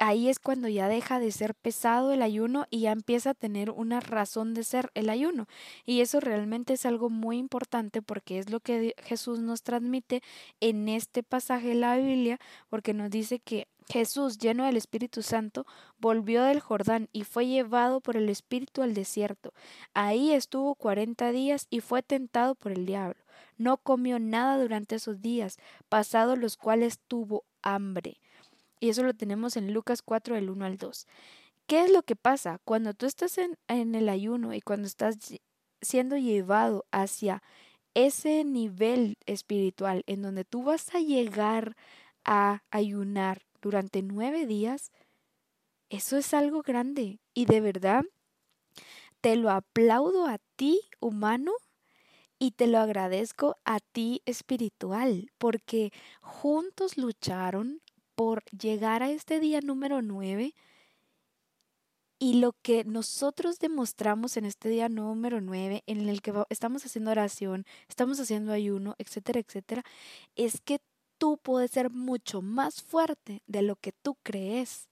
ahí 0.00 0.28
es 0.28 0.38
cuando 0.38 0.66
ya 0.66 0.88
deja 0.88 1.20
de 1.20 1.30
ser 1.30 1.54
pesado 1.54 2.10
el 2.12 2.22
ayuno 2.22 2.66
y 2.70 2.80
ya 2.80 2.92
empieza 2.92 3.30
a 3.30 3.34
tener 3.34 3.70
una 3.70 4.00
razón 4.00 4.54
de 4.54 4.64
ser 4.64 4.90
el 4.94 5.10
ayuno. 5.10 5.46
Y 5.84 6.00
eso 6.00 6.20
realmente 6.20 6.72
es 6.72 6.86
algo 6.86 7.10
muy 7.10 7.36
importante 7.36 8.02
porque 8.02 8.38
es 8.38 8.50
lo 8.50 8.60
que 8.60 8.94
Jesús 9.04 9.40
nos 9.40 9.62
transmite 9.62 10.22
en 10.60 10.88
este 10.88 11.22
pasaje 11.22 11.68
de 11.68 11.74
la 11.74 11.96
Biblia, 11.96 12.40
porque 12.70 12.94
nos 12.94 13.10
dice 13.10 13.38
que 13.38 13.68
Jesús, 13.88 14.38
lleno 14.38 14.64
del 14.64 14.76
Espíritu 14.76 15.22
Santo, 15.22 15.66
volvió 15.98 16.44
del 16.44 16.60
Jordán 16.60 17.08
y 17.12 17.24
fue 17.24 17.46
llevado 17.46 18.00
por 18.00 18.16
el 18.16 18.28
Espíritu 18.28 18.82
al 18.82 18.94
desierto. 18.94 19.52
Ahí 19.92 20.32
estuvo 20.32 20.76
cuarenta 20.76 21.30
días 21.30 21.66
y 21.70 21.80
fue 21.80 22.02
tentado 22.02 22.54
por 22.54 22.72
el 22.72 22.86
diablo. 22.86 23.20
No 23.58 23.76
comió 23.76 24.18
nada 24.18 24.58
durante 24.62 24.94
esos 24.96 25.20
días, 25.20 25.58
pasados 25.88 26.38
los 26.38 26.56
cuales 26.56 27.00
tuvo 27.06 27.44
hambre. 27.62 28.18
Y 28.80 28.88
eso 28.88 29.02
lo 29.02 29.14
tenemos 29.14 29.56
en 29.56 29.72
Lucas 29.72 30.02
4 30.02 30.34
del 30.34 30.50
1 30.50 30.64
al 30.64 30.78
2. 30.78 31.06
¿Qué 31.66 31.84
es 31.84 31.92
lo 31.92 32.02
que 32.02 32.16
pasa 32.16 32.58
cuando 32.64 32.94
tú 32.94 33.06
estás 33.06 33.38
en, 33.38 33.56
en 33.68 33.94
el 33.94 34.08
ayuno 34.08 34.54
y 34.54 34.60
cuando 34.60 34.86
estás 34.86 35.16
siendo 35.80 36.16
llevado 36.16 36.86
hacia 36.90 37.42
ese 37.94 38.44
nivel 38.44 39.18
espiritual 39.26 40.02
en 40.06 40.22
donde 40.22 40.44
tú 40.44 40.64
vas 40.64 40.94
a 40.94 41.00
llegar 41.00 41.76
a 42.24 42.62
ayunar 42.70 43.42
durante 43.60 44.02
nueve 44.02 44.46
días? 44.46 44.90
Eso 45.90 46.16
es 46.16 46.34
algo 46.34 46.62
grande 46.62 47.20
y 47.34 47.44
de 47.44 47.60
verdad 47.60 48.04
te 49.20 49.36
lo 49.36 49.50
aplaudo 49.50 50.26
a 50.26 50.38
ti, 50.56 50.80
humano, 50.98 51.52
y 52.38 52.52
te 52.52 52.66
lo 52.66 52.78
agradezco 52.78 53.58
a 53.64 53.80
ti 53.80 54.22
espiritual, 54.24 55.30
porque 55.36 55.92
juntos 56.22 56.96
lucharon, 56.96 57.82
por 58.20 58.44
llegar 58.50 59.02
a 59.02 59.10
este 59.10 59.40
día 59.40 59.62
número 59.62 60.02
9 60.02 60.54
y 62.18 62.34
lo 62.34 62.52
que 62.60 62.84
nosotros 62.84 63.58
demostramos 63.58 64.36
en 64.36 64.44
este 64.44 64.68
día 64.68 64.90
número 64.90 65.40
9, 65.40 65.82
en 65.86 66.06
el 66.06 66.20
que 66.20 66.34
estamos 66.50 66.84
haciendo 66.84 67.12
oración, 67.12 67.64
estamos 67.88 68.20
haciendo 68.20 68.52
ayuno, 68.52 68.94
etcétera, 68.98 69.40
etcétera, 69.40 69.84
es 70.36 70.60
que 70.60 70.82
tú 71.16 71.38
puedes 71.38 71.70
ser 71.70 71.88
mucho 71.88 72.42
más 72.42 72.82
fuerte 72.82 73.40
de 73.46 73.62
lo 73.62 73.76
que 73.76 73.92
tú 73.92 74.18
crees. 74.22 74.90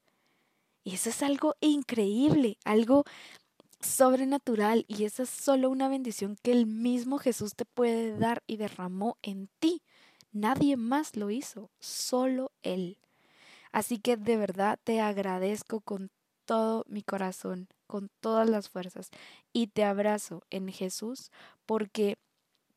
Y 0.83 0.95
eso 0.95 1.11
es 1.11 1.21
algo 1.21 1.53
increíble, 1.61 2.57
algo 2.65 3.03
sobrenatural 3.79 4.85
y 4.87 5.03
esa 5.03 5.21
es 5.21 5.29
solo 5.29 5.69
una 5.69 5.87
bendición 5.87 6.35
que 6.41 6.51
el 6.51 6.65
mismo 6.65 7.19
Jesús 7.19 7.53
te 7.53 7.65
puede 7.65 8.17
dar 8.17 8.41
y 8.47 8.57
derramó 8.57 9.19
en 9.21 9.51
ti. 9.59 9.83
Nadie 10.31 10.77
más 10.77 11.15
lo 11.15 11.29
hizo, 11.29 11.69
solo 11.79 12.51
Él. 12.63 12.97
Así 13.71 13.99
que 13.99 14.17
de 14.17 14.37
verdad 14.37 14.79
te 14.83 15.01
agradezco 15.01 15.81
con 15.81 16.09
todo 16.45 16.83
mi 16.87 17.03
corazón, 17.03 17.67
con 17.87 18.09
todas 18.21 18.49
las 18.49 18.69
fuerzas, 18.69 19.09
y 19.53 19.67
te 19.67 19.83
abrazo 19.83 20.41
en 20.49 20.69
Jesús 20.69 21.31
porque 21.65 22.17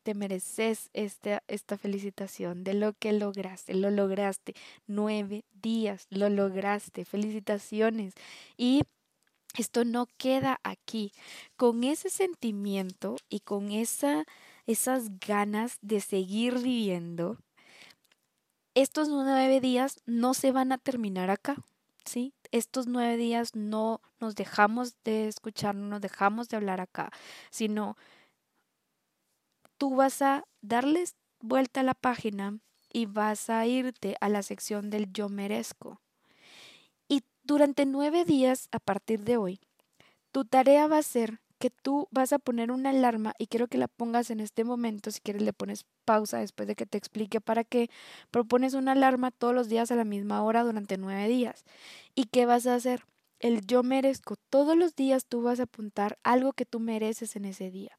te 0.03 0.13
mereces 0.13 0.89
esta, 0.93 1.41
esta 1.47 1.77
felicitación 1.77 2.63
de 2.63 2.73
lo 2.73 2.93
que 2.93 3.13
lograste. 3.13 3.73
Lo 3.73 3.89
lograste 3.89 4.53
nueve 4.85 5.45
días, 5.53 6.05
lo 6.09 6.29
lograste. 6.29 7.05
Felicitaciones. 7.05 8.13
Y 8.57 8.81
esto 9.57 9.85
no 9.85 10.07
queda 10.17 10.59
aquí. 10.63 11.11
Con 11.55 11.83
ese 11.83 12.09
sentimiento 12.09 13.15
y 13.29 13.39
con 13.39 13.71
esa, 13.71 14.25
esas 14.67 15.19
ganas 15.19 15.77
de 15.81 16.01
seguir 16.01 16.59
viviendo, 16.59 17.37
estos 18.75 19.09
nueve 19.09 19.59
días 19.59 20.01
no 20.05 20.33
se 20.33 20.51
van 20.51 20.71
a 20.71 20.77
terminar 20.77 21.29
acá, 21.29 21.57
¿sí? 22.05 22.33
Estos 22.51 22.87
nueve 22.87 23.17
días 23.17 23.55
no 23.55 24.01
nos 24.19 24.35
dejamos 24.35 24.95
de 25.03 25.27
escuchar, 25.27 25.75
no 25.75 25.87
nos 25.87 26.01
dejamos 26.01 26.49
de 26.49 26.57
hablar 26.57 26.81
acá, 26.81 27.11
sino 27.49 27.97
tú 29.77 29.95
vas 29.95 30.21
a 30.21 30.45
darles 30.61 31.15
vuelta 31.39 31.81
a 31.81 31.83
la 31.83 31.93
página 31.93 32.59
y 32.91 33.05
vas 33.05 33.49
a 33.49 33.65
irte 33.65 34.15
a 34.21 34.29
la 34.29 34.43
sección 34.43 34.89
del 34.89 35.11
yo 35.11 35.29
merezco. 35.29 36.01
Y 37.07 37.23
durante 37.43 37.85
nueve 37.85 38.23
días 38.25 38.69
a 38.71 38.79
partir 38.79 39.23
de 39.23 39.37
hoy, 39.37 39.59
tu 40.31 40.45
tarea 40.45 40.87
va 40.87 40.99
a 40.99 41.03
ser 41.03 41.41
que 41.63 41.69
tú 41.69 42.09
vas 42.11 42.33
a 42.33 42.39
poner 42.39 42.71
una 42.71 42.89
alarma 42.89 43.35
y 43.37 43.47
quiero 43.47 43.69
que 43.69 43.77
la 43.77 43.87
pongas 43.87 44.29
en 44.31 44.41
este 44.41 44.65
momento, 44.65 45.11
si 45.11 45.21
quieres 45.21 45.41
le 45.43 45.53
pones 45.53 45.85
pausa 46.03 46.39
después 46.39 46.67
de 46.67 46.75
que 46.75 46.85
te 46.85 46.97
explique 46.97 47.39
para 47.39 47.63
qué, 47.63 47.89
propones 48.31 48.73
una 48.73 48.91
alarma 48.91 49.31
todos 49.31 49.55
los 49.55 49.69
días 49.69 49.89
a 49.89 49.95
la 49.95 50.03
misma 50.03 50.43
hora 50.43 50.63
durante 50.65 50.97
nueve 50.97 51.25
días. 51.29 51.63
¿Y 52.15 52.25
qué 52.25 52.45
vas 52.45 52.67
a 52.67 52.75
hacer? 52.75 53.05
El 53.43 53.61
yo 53.67 53.83
merezco. 53.83 54.37
Todos 54.49 54.75
los 54.75 54.95
días 54.95 55.25
tú 55.27 55.43
vas 55.43 55.59
a 55.59 55.63
apuntar 55.63 56.17
algo 56.23 56.53
que 56.53 56.65
tú 56.65 56.79
mereces 56.79 57.35
en 57.35 57.45
ese 57.45 57.69
día 57.69 57.95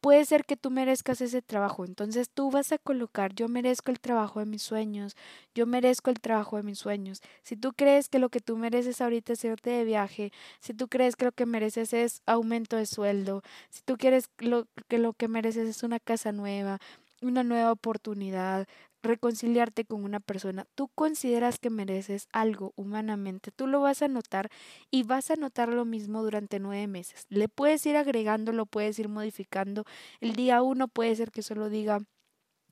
puede 0.00 0.24
ser 0.24 0.44
que 0.44 0.56
tú 0.56 0.70
merezcas 0.70 1.20
ese 1.20 1.42
trabajo. 1.42 1.84
Entonces 1.84 2.30
tú 2.30 2.50
vas 2.50 2.72
a 2.72 2.78
colocar, 2.78 3.34
yo 3.34 3.48
merezco 3.48 3.90
el 3.90 4.00
trabajo 4.00 4.40
de 4.40 4.46
mis 4.46 4.62
sueños, 4.62 5.16
yo 5.54 5.66
merezco 5.66 6.10
el 6.10 6.20
trabajo 6.20 6.56
de 6.56 6.62
mis 6.62 6.78
sueños. 6.78 7.20
Si 7.42 7.56
tú 7.56 7.72
crees 7.72 8.08
que 8.08 8.18
lo 8.18 8.30
que 8.30 8.40
tú 8.40 8.56
mereces 8.56 9.00
ahorita 9.00 9.34
es 9.34 9.44
irte 9.44 9.70
de 9.70 9.84
viaje, 9.84 10.32
si 10.60 10.74
tú 10.74 10.88
crees 10.88 11.16
que 11.16 11.26
lo 11.26 11.32
que 11.32 11.46
mereces 11.46 11.92
es 11.92 12.22
aumento 12.26 12.76
de 12.76 12.86
sueldo, 12.86 13.42
si 13.68 13.82
tú 13.82 13.96
quieres 13.96 14.30
lo, 14.38 14.66
que 14.88 14.98
lo 14.98 15.12
que 15.12 15.28
mereces 15.28 15.68
es 15.68 15.82
una 15.82 16.00
casa 16.00 16.32
nueva, 16.32 16.78
una 17.22 17.44
nueva 17.44 17.72
oportunidad, 17.72 18.66
reconciliarte 19.02 19.84
con 19.84 20.04
una 20.04 20.20
persona, 20.20 20.66
tú 20.74 20.88
consideras 20.88 21.58
que 21.58 21.70
mereces 21.70 22.28
algo 22.32 22.72
humanamente, 22.76 23.50
tú 23.50 23.66
lo 23.66 23.80
vas 23.80 24.02
a 24.02 24.08
notar 24.08 24.50
y 24.90 25.04
vas 25.04 25.30
a 25.30 25.36
notar 25.36 25.68
lo 25.68 25.84
mismo 25.84 26.22
durante 26.22 26.58
nueve 26.60 26.86
meses. 26.86 27.26
Le 27.28 27.48
puedes 27.48 27.84
ir 27.86 27.96
agregando, 27.96 28.52
lo 28.52 28.66
puedes 28.66 28.98
ir 28.98 29.08
modificando. 29.08 29.84
El 30.20 30.34
día 30.34 30.62
uno 30.62 30.88
puede 30.88 31.14
ser 31.16 31.30
que 31.30 31.42
solo 31.42 31.68
diga 31.68 32.00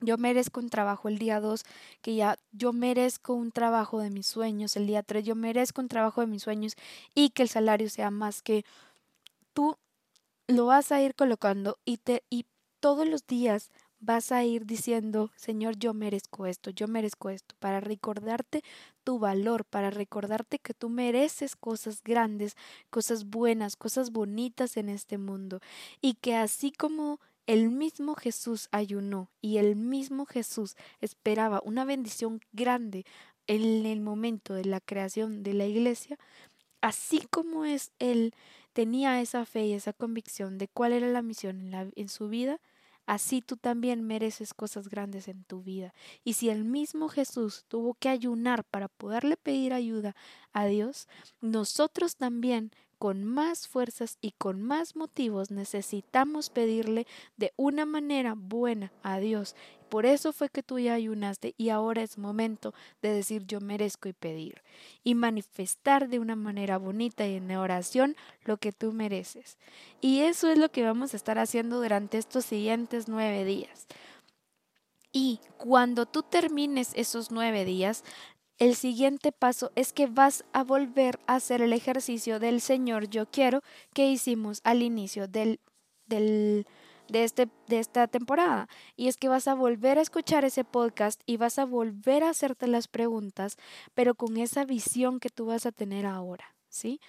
yo 0.01 0.17
merezco 0.17 0.59
un 0.59 0.69
trabajo 0.69 1.09
el 1.09 1.17
día 1.17 1.39
dos, 1.39 1.63
que 2.01 2.15
ya 2.15 2.37
yo 2.51 2.73
merezco 2.73 3.33
un 3.33 3.51
trabajo 3.51 3.99
de 3.99 4.09
mis 4.09 4.27
sueños, 4.27 4.75
el 4.77 4.87
día 4.87 5.03
tres, 5.03 5.25
yo 5.25 5.35
merezco 5.35 5.81
un 5.81 5.89
trabajo 5.89 6.21
de 6.21 6.27
mis 6.27 6.43
sueños 6.43 6.75
y 7.15 7.31
que 7.31 7.43
el 7.43 7.49
salario 7.49 7.89
sea 7.89 8.11
más 8.11 8.41
que 8.41 8.63
tú 9.53 9.77
lo 10.47 10.65
vas 10.65 10.91
a 10.91 11.01
ir 11.01 11.15
colocando 11.15 11.77
y 11.85 11.97
te 11.97 12.23
y 12.29 12.45
todos 12.79 13.07
los 13.07 13.27
días 13.27 13.71
vas 13.99 14.31
a 14.31 14.43
ir 14.43 14.65
diciendo, 14.65 15.31
Señor, 15.35 15.77
yo 15.77 15.93
merezco 15.93 16.45
esto, 16.45 16.69
yo 16.69 16.87
merezco 16.87 17.29
esto, 17.29 17.55
para 17.59 17.79
recordarte 17.79 18.63
tu 19.03 19.19
valor, 19.19 19.65
para 19.65 19.89
recordarte 19.89 20.59
que 20.59 20.73
tú 20.73 20.89
mereces 20.89 21.55
cosas 21.55 22.01
grandes, 22.03 22.55
cosas 22.89 23.25
buenas, 23.25 23.75
cosas 23.75 24.11
bonitas 24.11 24.77
en 24.77 24.89
este 24.89 25.17
mundo, 25.17 25.59
y 26.01 26.15
que 26.15 26.35
así 26.35 26.71
como 26.71 27.19
el 27.45 27.69
mismo 27.71 28.15
Jesús 28.15 28.69
ayunó 28.71 29.31
y 29.41 29.57
el 29.57 29.75
mismo 29.75 30.25
Jesús 30.25 30.75
esperaba 31.01 31.61
una 31.65 31.83
bendición 31.83 32.41
grande 32.51 33.05
en 33.47 33.85
el 33.85 34.01
momento 34.01 34.53
de 34.53 34.65
la 34.65 34.79
creación 34.79 35.41
de 35.41 35.53
la 35.53 35.65
iglesia, 35.65 36.19
así 36.81 37.21
como 37.31 37.65
es 37.65 37.91
él 37.99 38.33
tenía 38.73 39.19
esa 39.19 39.45
fe 39.45 39.65
y 39.65 39.73
esa 39.73 39.93
convicción 39.93 40.57
de 40.57 40.67
cuál 40.67 40.93
era 40.93 41.07
la 41.07 41.23
misión 41.23 41.59
en, 41.59 41.71
la, 41.71 41.87
en 41.95 42.09
su 42.09 42.29
vida, 42.29 42.59
así 43.09 43.41
tú 43.41 43.57
también 43.57 44.03
mereces 44.03 44.53
cosas 44.53 44.87
grandes 44.87 45.27
en 45.27 45.43
tu 45.43 45.63
vida. 45.63 45.95
Y 46.23 46.33
si 46.33 46.49
el 46.49 46.63
mismo 46.63 47.09
Jesús 47.09 47.65
tuvo 47.67 47.95
que 47.95 48.07
ayunar 48.07 48.63
para 48.63 48.87
poderle 48.87 49.35
pedir 49.35 49.73
ayuda 49.73 50.15
a 50.53 50.67
Dios, 50.67 51.07
nosotros 51.41 52.17
también 52.17 52.71
con 52.99 53.23
más 53.23 53.67
fuerzas 53.67 54.17
y 54.21 54.31
con 54.31 54.61
más 54.61 54.95
motivos 54.95 55.49
necesitamos 55.51 56.49
pedirle 56.49 57.07
de 57.37 57.53
una 57.55 57.85
manera 57.85 58.35
buena 58.37 58.91
a 59.01 59.19
Dios. 59.19 59.55
Por 59.87 60.05
eso 60.05 60.33
fue 60.33 60.49
que 60.49 60.61
tú 60.61 60.77
ya 60.77 60.93
ayunaste 60.93 61.55
y 61.57 61.69
ahora 61.69 62.03
es 62.03 62.17
momento 62.17 62.73
de 63.01 63.11
decir 63.11 63.45
yo 63.47 63.61
merezco 63.61 64.07
y 64.09 64.13
pedir 64.13 64.61
y 65.03 65.15
manifestar 65.15 66.09
de 66.09 66.19
una 66.19 66.35
manera 66.35 66.77
bonita 66.77 67.25
y 67.25 67.35
en 67.35 67.49
oración 67.51 68.15
lo 68.43 68.57
que 68.57 68.71
tú 68.71 68.91
mereces. 68.91 69.57
Y 70.01 70.19
eso 70.19 70.49
es 70.49 70.59
lo 70.59 70.69
que 70.69 70.83
vamos 70.83 71.13
a 71.13 71.17
estar 71.17 71.39
haciendo 71.39 71.81
durante 71.81 72.17
estos 72.17 72.45
siguientes 72.45 73.07
nueve 73.07 73.45
días. 73.45 73.87
Y 75.11 75.39
cuando 75.57 76.05
tú 76.05 76.21
termines 76.21 76.91
esos 76.93 77.31
nueve 77.31 77.65
días, 77.65 78.03
el 78.59 78.75
siguiente 78.75 79.31
paso 79.31 79.71
es 79.75 79.93
que 79.93 80.07
vas 80.07 80.43
a 80.51 80.63
volver 80.63 81.19
a 81.27 81.35
hacer 81.35 81.61
el 81.61 81.71
ejercicio 81.71 82.39
del 82.39 82.59
Señor 82.59 83.09
yo 83.09 83.25
quiero 83.25 83.61
que 83.93 84.11
hicimos 84.11 84.59
al 84.65 84.81
inicio 84.81 85.27
del, 85.29 85.59
de, 86.07 86.65
este, 87.23 87.47
de 87.67 87.79
esta 87.79 88.07
temporada. 88.07 88.67
Y 88.97 89.07
es 89.07 89.15
que 89.15 89.29
vas 89.29 89.47
a 89.47 89.55
volver 89.55 89.97
a 89.97 90.01
escuchar 90.01 90.43
ese 90.43 90.65
podcast 90.65 91.21
y 91.25 91.37
vas 91.37 91.57
a 91.57 91.65
volver 91.65 92.23
a 92.23 92.29
hacerte 92.29 92.67
las 92.67 92.89
preguntas, 92.89 93.55
pero 93.93 94.13
con 94.15 94.35
esa 94.35 94.65
visión 94.65 95.21
que 95.21 95.29
tú 95.29 95.45
vas 95.45 95.65
a 95.65 95.71
tener 95.71 96.05
ahora. 96.05 96.55
¿Sí? 96.71 96.99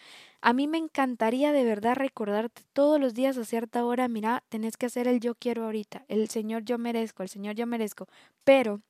A 0.41 0.55
mí 0.55 0.67
me 0.67 0.79
encantaría 0.79 1.53
de 1.53 1.65
verdad 1.65 1.95
recordarte 1.95 2.63
todos 2.73 2.99
los 2.99 3.13
días 3.13 3.37
a 3.37 3.45
cierta 3.45 3.85
hora, 3.85 4.09
mira, 4.09 4.43
tenés 4.49 4.79
que 4.79 4.87
hacer 4.87 5.07
el 5.07 5.21
yo 5.21 5.35
quiero 5.35 5.65
ahorita, 5.65 6.07
el 6.09 6.31
Señor 6.31 6.65
yo 6.65 6.79
merezco, 6.79 7.23
el 7.23 7.29
Señor 7.29 7.57
yo 7.57 7.67
merezco, 7.67 8.09
pero 8.43 8.81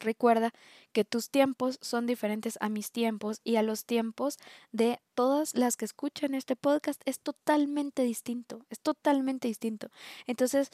Recuerda 0.00 0.52
que 0.92 1.04
tus 1.04 1.30
tiempos 1.30 1.78
son 1.80 2.06
diferentes 2.06 2.58
a 2.60 2.68
mis 2.68 2.90
tiempos 2.90 3.40
y 3.44 3.56
a 3.56 3.62
los 3.62 3.84
tiempos 3.84 4.38
de 4.72 5.00
todas 5.14 5.54
las 5.54 5.76
que 5.76 5.84
escuchan 5.84 6.34
este 6.34 6.56
podcast 6.56 7.00
es 7.04 7.20
totalmente 7.20 8.02
distinto, 8.02 8.64
es 8.70 8.80
totalmente 8.80 9.48
distinto. 9.48 9.88
Entonces, 10.26 10.70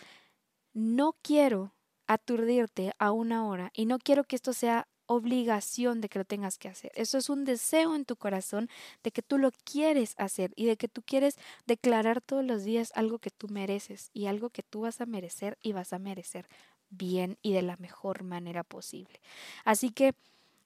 no 0.72 1.16
quiero 1.22 1.74
aturdirte 2.06 2.92
a 2.98 3.12
una 3.12 3.46
hora 3.46 3.70
y 3.74 3.86
no 3.86 3.98
quiero 3.98 4.24
que 4.24 4.36
esto 4.36 4.52
sea 4.52 4.88
obligación 5.08 6.00
de 6.00 6.08
que 6.08 6.18
lo 6.18 6.24
tengas 6.24 6.58
que 6.58 6.68
hacer. 6.68 6.92
Eso 6.94 7.18
es 7.18 7.30
un 7.30 7.44
deseo 7.44 7.96
en 7.96 8.04
tu 8.04 8.16
corazón 8.16 8.68
de 9.02 9.10
que 9.10 9.22
tú 9.22 9.38
lo 9.38 9.50
quieres 9.64 10.14
hacer 10.18 10.52
y 10.54 10.66
de 10.66 10.76
que 10.76 10.86
tú 10.86 11.02
quieres 11.02 11.36
declarar 11.66 12.20
todos 12.20 12.44
los 12.44 12.62
días 12.62 12.92
algo 12.94 13.18
que 13.18 13.30
tú 13.30 13.48
mereces 13.48 14.10
y 14.12 14.26
algo 14.26 14.50
que 14.50 14.62
tú 14.62 14.82
vas 14.82 15.00
a 15.00 15.06
merecer 15.06 15.58
y 15.62 15.72
vas 15.72 15.94
a 15.94 15.98
merecer 15.98 16.46
bien 16.90 17.38
y 17.42 17.52
de 17.52 17.62
la 17.62 17.76
mejor 17.76 18.22
manera 18.22 18.64
posible. 18.64 19.20
Así 19.64 19.90
que 19.90 20.14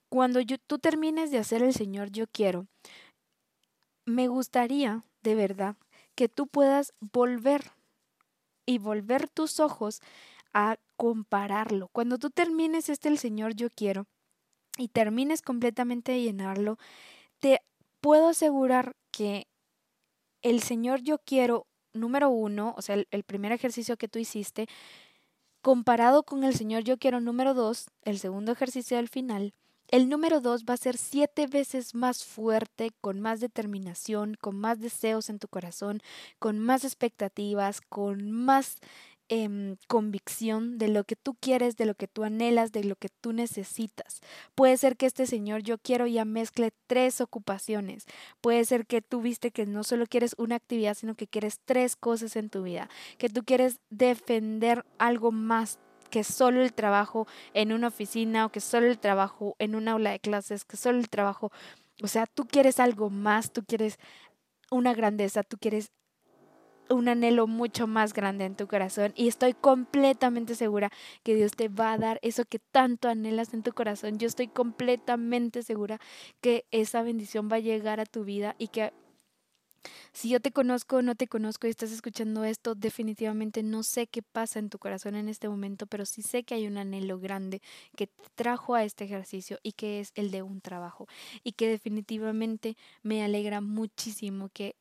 cuando 0.08 0.40
tú 0.66 0.78
termines 0.78 1.30
de 1.30 1.38
hacer 1.38 1.62
el 1.62 1.72
Señor 1.72 2.10
yo 2.10 2.26
quiero, 2.26 2.66
me 4.04 4.28
gustaría 4.28 5.04
de 5.22 5.34
verdad 5.34 5.76
que 6.14 6.28
tú 6.28 6.46
puedas 6.46 6.92
volver 7.00 7.72
y 8.66 8.78
volver 8.78 9.28
tus 9.28 9.60
ojos 9.60 10.00
a 10.52 10.76
compararlo. 10.96 11.88
Cuando 11.88 12.18
tú 12.18 12.30
termines 12.30 12.88
este 12.88 13.08
el 13.08 13.18
Señor 13.18 13.54
yo 13.54 13.68
quiero 13.70 14.06
y 14.76 14.88
termines 14.88 15.42
completamente 15.42 16.12
de 16.12 16.22
llenarlo, 16.22 16.78
te 17.40 17.60
puedo 18.00 18.28
asegurar 18.28 18.94
que 19.10 19.46
el 20.42 20.62
Señor 20.62 21.00
yo 21.02 21.18
quiero 21.18 21.66
número 21.94 22.30
uno, 22.30 22.74
o 22.76 22.82
sea, 22.82 22.96
el 23.10 23.22
primer 23.24 23.52
ejercicio 23.52 23.96
que 23.96 24.08
tú 24.08 24.18
hiciste, 24.18 24.66
Comparado 25.62 26.24
con 26.24 26.42
el 26.42 26.56
Señor 26.56 26.82
Yo 26.82 26.98
Quiero 26.98 27.20
número 27.20 27.54
2, 27.54 27.86
el 28.02 28.18
segundo 28.18 28.50
ejercicio 28.50 28.96
del 28.96 29.08
final, 29.08 29.54
el 29.86 30.08
número 30.08 30.40
2 30.40 30.64
va 30.68 30.74
a 30.74 30.76
ser 30.76 30.96
siete 30.96 31.46
veces 31.46 31.94
más 31.94 32.24
fuerte, 32.24 32.90
con 33.00 33.20
más 33.20 33.38
determinación, 33.38 34.36
con 34.40 34.56
más 34.56 34.80
deseos 34.80 35.30
en 35.30 35.38
tu 35.38 35.46
corazón, 35.46 36.02
con 36.40 36.58
más 36.58 36.82
expectativas, 36.84 37.80
con 37.80 38.32
más 38.32 38.78
Em, 39.34 39.76
convicción 39.88 40.76
de 40.76 40.88
lo 40.88 41.04
que 41.04 41.16
tú 41.16 41.32
quieres, 41.40 41.78
de 41.78 41.86
lo 41.86 41.94
que 41.94 42.06
tú 42.06 42.22
anhelas, 42.22 42.70
de 42.70 42.84
lo 42.84 42.96
que 42.96 43.08
tú 43.08 43.32
necesitas. 43.32 44.20
Puede 44.54 44.76
ser 44.76 44.98
que 44.98 45.06
este 45.06 45.24
Señor 45.24 45.62
yo 45.62 45.78
quiero 45.78 46.06
ya 46.06 46.26
mezcle 46.26 46.70
tres 46.86 47.22
ocupaciones. 47.22 48.04
Puede 48.42 48.62
ser 48.66 48.84
que 48.84 49.00
tú 49.00 49.22
viste 49.22 49.50
que 49.50 49.64
no 49.64 49.84
solo 49.84 50.04
quieres 50.06 50.34
una 50.36 50.56
actividad, 50.56 50.92
sino 50.92 51.14
que 51.14 51.26
quieres 51.26 51.60
tres 51.64 51.96
cosas 51.96 52.36
en 52.36 52.50
tu 52.50 52.62
vida, 52.62 52.90
que 53.16 53.30
tú 53.30 53.42
quieres 53.42 53.80
defender 53.88 54.84
algo 54.98 55.32
más 55.32 55.78
que 56.10 56.24
solo 56.24 56.60
el 56.60 56.74
trabajo 56.74 57.26
en 57.54 57.72
una 57.72 57.88
oficina 57.88 58.44
o 58.44 58.50
que 58.50 58.60
solo 58.60 58.86
el 58.86 58.98
trabajo 58.98 59.56
en 59.58 59.74
una 59.74 59.92
aula 59.92 60.10
de 60.10 60.20
clases, 60.20 60.66
que 60.66 60.76
solo 60.76 60.98
el 60.98 61.08
trabajo, 61.08 61.50
o 62.02 62.06
sea, 62.06 62.26
tú 62.26 62.44
quieres 62.44 62.78
algo 62.78 63.08
más, 63.08 63.50
tú 63.50 63.64
quieres 63.64 63.98
una 64.70 64.92
grandeza, 64.92 65.42
tú 65.42 65.56
quieres 65.56 65.90
un 66.92 67.08
anhelo 67.08 67.46
mucho 67.46 67.86
más 67.86 68.12
grande 68.12 68.44
en 68.44 68.56
tu 68.56 68.66
corazón 68.66 69.12
y 69.16 69.28
estoy 69.28 69.54
completamente 69.54 70.54
segura 70.54 70.90
que 71.22 71.34
Dios 71.34 71.52
te 71.52 71.68
va 71.68 71.92
a 71.92 71.98
dar 71.98 72.18
eso 72.22 72.44
que 72.44 72.58
tanto 72.58 73.08
anhelas 73.08 73.54
en 73.54 73.62
tu 73.62 73.72
corazón. 73.72 74.18
Yo 74.18 74.26
estoy 74.26 74.48
completamente 74.48 75.62
segura 75.62 75.98
que 76.40 76.64
esa 76.70 77.02
bendición 77.02 77.48
va 77.50 77.56
a 77.56 77.60
llegar 77.60 78.00
a 78.00 78.06
tu 78.06 78.24
vida 78.24 78.54
y 78.58 78.68
que 78.68 78.92
si 80.12 80.28
yo 80.28 80.40
te 80.40 80.52
conozco 80.52 80.96
o 80.96 81.02
no 81.02 81.14
te 81.14 81.26
conozco 81.26 81.66
y 81.66 81.70
estás 81.70 81.90
escuchando 81.90 82.44
esto, 82.44 82.74
definitivamente 82.74 83.62
no 83.62 83.82
sé 83.82 84.06
qué 84.06 84.22
pasa 84.22 84.58
en 84.58 84.68
tu 84.68 84.78
corazón 84.78 85.14
en 85.14 85.28
este 85.28 85.48
momento, 85.48 85.86
pero 85.86 86.04
sí 86.06 86.22
sé 86.22 86.44
que 86.44 86.54
hay 86.54 86.66
un 86.66 86.78
anhelo 86.78 87.18
grande 87.18 87.62
que 87.96 88.06
te 88.06 88.22
trajo 88.34 88.74
a 88.74 88.84
este 88.84 89.04
ejercicio 89.04 89.58
y 89.62 89.72
que 89.72 90.00
es 90.00 90.12
el 90.14 90.30
de 90.30 90.42
un 90.42 90.60
trabajo 90.60 91.06
y 91.42 91.52
que 91.52 91.68
definitivamente 91.68 92.76
me 93.02 93.24
alegra 93.24 93.60
muchísimo 93.60 94.50
que 94.50 94.76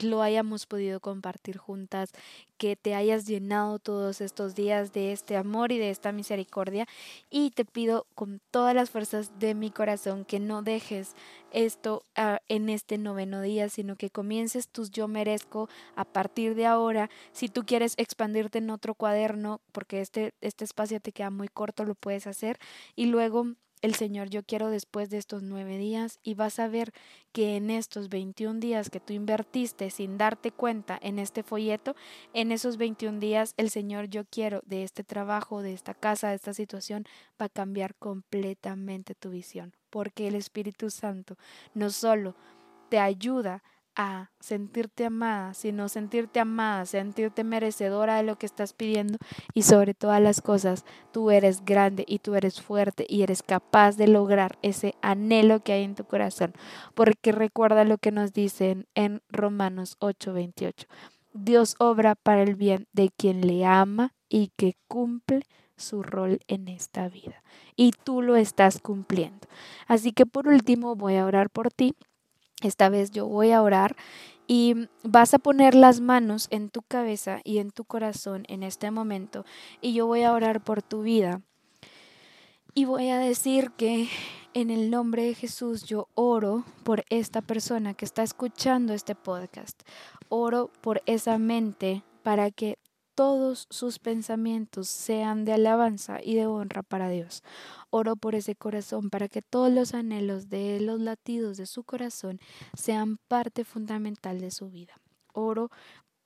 lo 0.00 0.22
hayamos 0.22 0.66
podido 0.66 1.00
compartir 1.00 1.56
juntas, 1.56 2.12
que 2.58 2.76
te 2.76 2.94
hayas 2.94 3.26
llenado 3.26 3.78
todos 3.78 4.20
estos 4.20 4.54
días 4.54 4.92
de 4.92 5.12
este 5.12 5.36
amor 5.36 5.72
y 5.72 5.78
de 5.78 5.90
esta 5.90 6.12
misericordia. 6.12 6.86
Y 7.30 7.50
te 7.50 7.64
pido 7.64 8.06
con 8.14 8.40
todas 8.50 8.74
las 8.74 8.90
fuerzas 8.90 9.38
de 9.38 9.54
mi 9.54 9.70
corazón 9.70 10.24
que 10.24 10.40
no 10.40 10.62
dejes 10.62 11.14
esto 11.50 12.02
ah, 12.14 12.40
en 12.48 12.68
este 12.68 12.98
noveno 12.98 13.40
día, 13.40 13.68
sino 13.68 13.96
que 13.96 14.10
comiences 14.10 14.68
tus 14.68 14.90
yo 14.90 15.08
merezco 15.08 15.68
a 15.94 16.04
partir 16.04 16.54
de 16.54 16.66
ahora. 16.66 17.10
Si 17.32 17.48
tú 17.48 17.64
quieres 17.64 17.94
expandirte 17.96 18.58
en 18.58 18.70
otro 18.70 18.94
cuaderno, 18.94 19.60
porque 19.72 20.00
este, 20.00 20.34
este 20.40 20.64
espacio 20.64 21.00
te 21.00 21.12
queda 21.12 21.30
muy 21.30 21.48
corto, 21.48 21.84
lo 21.84 21.94
puedes 21.94 22.26
hacer. 22.26 22.58
Y 22.94 23.06
luego 23.06 23.46
el 23.86 23.94
Señor 23.94 24.28
yo 24.30 24.42
quiero 24.42 24.68
después 24.68 25.10
de 25.10 25.18
estos 25.18 25.44
nueve 25.44 25.78
días 25.78 26.18
y 26.24 26.34
vas 26.34 26.58
a 26.58 26.66
ver 26.66 26.92
que 27.30 27.54
en 27.54 27.70
estos 27.70 28.08
21 28.08 28.58
días 28.58 28.90
que 28.90 28.98
tú 28.98 29.12
invertiste 29.12 29.90
sin 29.90 30.18
darte 30.18 30.50
cuenta 30.50 30.98
en 31.00 31.20
este 31.20 31.44
folleto, 31.44 31.94
en 32.32 32.50
esos 32.50 32.78
21 32.78 33.20
días 33.20 33.54
el 33.56 33.70
Señor 33.70 34.06
yo 34.08 34.24
quiero 34.24 34.60
de 34.66 34.82
este 34.82 35.04
trabajo, 35.04 35.62
de 35.62 35.72
esta 35.72 35.94
casa, 35.94 36.30
de 36.30 36.34
esta 36.34 36.52
situación, 36.52 37.04
va 37.40 37.46
a 37.46 37.48
cambiar 37.48 37.94
completamente 37.94 39.14
tu 39.14 39.30
visión, 39.30 39.72
porque 39.88 40.26
el 40.26 40.34
Espíritu 40.34 40.90
Santo 40.90 41.36
no 41.72 41.90
solo 41.90 42.34
te 42.88 42.98
ayuda 42.98 43.62
a 43.96 44.30
sentirte 44.40 45.06
amada, 45.06 45.54
sino 45.54 45.88
sentirte 45.88 46.38
amada, 46.38 46.86
sentirte 46.86 47.44
merecedora 47.44 48.16
de 48.16 48.22
lo 48.22 48.36
que 48.36 48.46
estás 48.46 48.74
pidiendo 48.74 49.18
y 49.54 49.62
sobre 49.62 49.94
todas 49.94 50.20
las 50.20 50.42
cosas, 50.42 50.84
tú 51.12 51.30
eres 51.30 51.64
grande 51.64 52.04
y 52.06 52.18
tú 52.18 52.34
eres 52.34 52.60
fuerte 52.60 53.06
y 53.08 53.22
eres 53.22 53.42
capaz 53.42 53.96
de 53.96 54.06
lograr 54.06 54.58
ese 54.62 54.94
anhelo 55.00 55.60
que 55.60 55.72
hay 55.72 55.84
en 55.84 55.94
tu 55.94 56.04
corazón, 56.04 56.52
porque 56.94 57.32
recuerda 57.32 57.84
lo 57.84 57.98
que 57.98 58.12
nos 58.12 58.32
dicen 58.32 58.86
en 58.94 59.22
Romanos 59.30 59.96
8:28. 60.00 60.86
Dios 61.32 61.74
obra 61.78 62.14
para 62.14 62.42
el 62.42 62.54
bien 62.54 62.86
de 62.92 63.10
quien 63.10 63.46
le 63.46 63.64
ama 63.64 64.14
y 64.28 64.52
que 64.56 64.76
cumple 64.88 65.42
su 65.76 66.02
rol 66.02 66.40
en 66.48 66.68
esta 66.68 67.08
vida. 67.08 67.42
Y 67.76 67.92
tú 67.92 68.22
lo 68.22 68.36
estás 68.36 68.80
cumpliendo. 68.80 69.46
Así 69.86 70.12
que 70.12 70.24
por 70.24 70.48
último 70.48 70.96
voy 70.96 71.16
a 71.16 71.26
orar 71.26 71.50
por 71.50 71.70
ti 71.70 71.94
esta 72.62 72.88
vez 72.88 73.10
yo 73.10 73.26
voy 73.26 73.52
a 73.52 73.62
orar 73.62 73.96
y 74.46 74.88
vas 75.02 75.34
a 75.34 75.38
poner 75.38 75.74
las 75.74 76.00
manos 76.00 76.46
en 76.50 76.70
tu 76.70 76.82
cabeza 76.82 77.40
y 77.44 77.58
en 77.58 77.70
tu 77.70 77.84
corazón 77.84 78.44
en 78.48 78.62
este 78.62 78.90
momento 78.90 79.44
y 79.80 79.92
yo 79.92 80.06
voy 80.06 80.22
a 80.22 80.32
orar 80.32 80.62
por 80.62 80.82
tu 80.82 81.02
vida. 81.02 81.42
Y 82.74 82.84
voy 82.84 83.08
a 83.08 83.18
decir 83.18 83.70
que 83.70 84.08
en 84.52 84.70
el 84.70 84.90
nombre 84.90 85.24
de 85.24 85.34
Jesús 85.34 85.84
yo 85.84 86.08
oro 86.14 86.64
por 86.84 87.04
esta 87.08 87.40
persona 87.40 87.94
que 87.94 88.04
está 88.04 88.22
escuchando 88.22 88.92
este 88.92 89.14
podcast. 89.14 89.82
Oro 90.28 90.70
por 90.82 91.02
esa 91.06 91.38
mente 91.38 92.02
para 92.22 92.50
que 92.50 92.78
todos 93.16 93.66
sus 93.70 93.98
pensamientos 93.98 94.88
sean 94.88 95.44
de 95.46 95.54
alabanza 95.54 96.20
y 96.22 96.34
de 96.34 96.46
honra 96.46 96.82
para 96.82 97.08
Dios. 97.08 97.42
Oro 97.90 98.14
por 98.14 98.34
ese 98.34 98.54
corazón 98.54 99.08
para 99.10 99.26
que 99.28 99.40
todos 99.40 99.72
los 99.72 99.94
anhelos 99.94 100.50
de 100.50 100.80
los 100.80 101.00
latidos 101.00 101.56
de 101.56 101.66
su 101.66 101.82
corazón 101.82 102.38
sean 102.76 103.16
parte 103.26 103.64
fundamental 103.64 104.38
de 104.38 104.50
su 104.50 104.70
vida. 104.70 105.00
Oro 105.32 105.70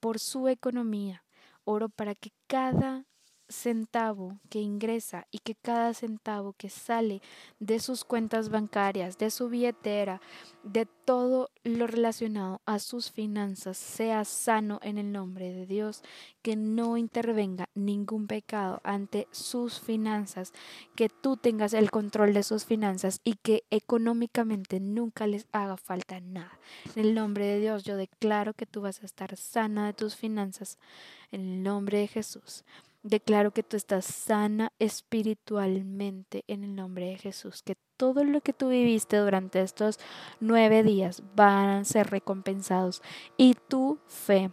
por 0.01 0.19
su 0.19 0.49
economía. 0.49 1.25
Oro 1.65 1.89
para 1.89 2.17
que 2.17 2.33
cada 2.49 3.07
centavo 3.51 4.39
que 4.49 4.61
ingresa 4.61 5.27
y 5.31 5.41
que 5.41 5.55
cada 5.55 5.93
centavo 5.93 6.55
que 6.55 6.71
sale 6.71 7.21
de 7.59 7.81
sus 7.81 8.05
cuentas 8.05 8.49
bancarias, 8.49 9.19
de 9.19 9.31
su 9.31 9.49
billetera, 9.49 10.21
de 10.63 10.87
todo 10.87 11.51
lo 11.65 11.87
relacionado 11.87 12.61
a 12.67 12.79
sus 12.79 13.11
finanzas 13.11 13.77
sea 13.77 14.25
sano 14.25 14.79
en 14.83 14.99
el 14.99 15.13
nombre 15.13 15.53
de 15.53 15.67
Dios, 15.67 16.03
que 16.43 16.57
no 16.57 16.97
intervenga 16.97 17.69
ningún 17.75 18.27
pecado 18.27 18.81
ante 18.85 19.27
sus 19.31 19.81
finanzas, 19.81 20.53
que 20.95 21.09
tú 21.09 21.37
tengas 21.37 21.73
el 21.73 21.91
control 21.91 22.33
de 22.33 22.43
sus 22.43 22.65
finanzas 22.65 23.21
y 23.25 23.35
que 23.35 23.65
económicamente 23.71 24.81
nunca 24.81 25.27
les 25.27 25.47
haga 25.53 25.77
falta 25.77 26.21
nada. 26.21 26.59
En 26.95 27.05
el 27.05 27.15
nombre 27.15 27.47
de 27.47 27.61
Dios 27.61 27.83
yo 27.85 27.97
declaro 27.97 28.55
que 28.55 28.67
tú 28.67 28.83
vas 28.83 29.03
a 29.03 29.07
estar 29.07 29.37
sana 29.37 29.87
de 29.87 29.93
tus 29.93 30.17
finanzas, 30.17 30.79
en 31.33 31.41
el 31.41 31.63
nombre 31.63 31.99
de 31.99 32.07
Jesús. 32.09 32.65
Declaro 33.03 33.53
que 33.53 33.63
tú 33.63 33.77
estás 33.77 34.05
sana 34.05 34.73
espiritualmente 34.79 36.45
en 36.49 36.65
el 36.65 36.75
nombre 36.75 37.07
de 37.07 37.17
Jesús, 37.17 37.63
que 37.63 37.77
todo 37.97 38.25
lo 38.25 38.43
que 38.43 38.53
tú 38.53 38.69
viviste 38.69 39.17
durante 39.17 39.63
estos 39.63 39.99
nueve 40.39 40.83
días 40.83 41.23
van 41.35 41.69
a 41.71 41.85
ser 41.85 42.11
recompensados 42.11 43.03
y 43.39 43.55
tu 43.69 43.99
fe 44.07 44.51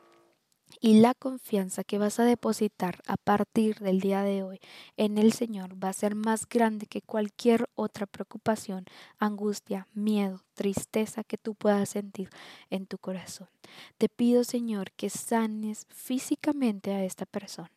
y 0.80 1.00
la 1.00 1.14
confianza 1.14 1.84
que 1.84 1.98
vas 1.98 2.20
a 2.20 2.26
depositar 2.26 3.02
a 3.08 3.18
partir 3.18 3.80
del 3.80 4.00
día 4.00 4.22
de 4.22 4.44
hoy 4.44 4.60
en 4.96 5.18
el 5.18 5.34
Señor 5.34 5.82
va 5.82 5.90
a 5.90 5.94
ser 5.94 6.16
más 6.16 6.48
grande 6.48 6.86
que 6.86 7.02
cualquier 7.02 7.70
otra 7.76 8.06
preocupación, 8.06 8.86
angustia, 9.18 9.88
miedo, 9.94 10.44
tristeza 10.54 11.24
que 11.24 11.38
tú 11.38 11.56
puedas 11.56 11.90
sentir 11.90 12.30
en 12.70 12.86
tu 12.86 12.98
corazón. 12.98 13.50
Te 13.98 14.10
pido, 14.10 14.44
Señor, 14.44 14.92
que 14.92 15.10
sanes 15.10 15.88
físicamente 15.90 16.94
a 16.94 17.04
esta 17.04 17.26
persona. 17.26 17.72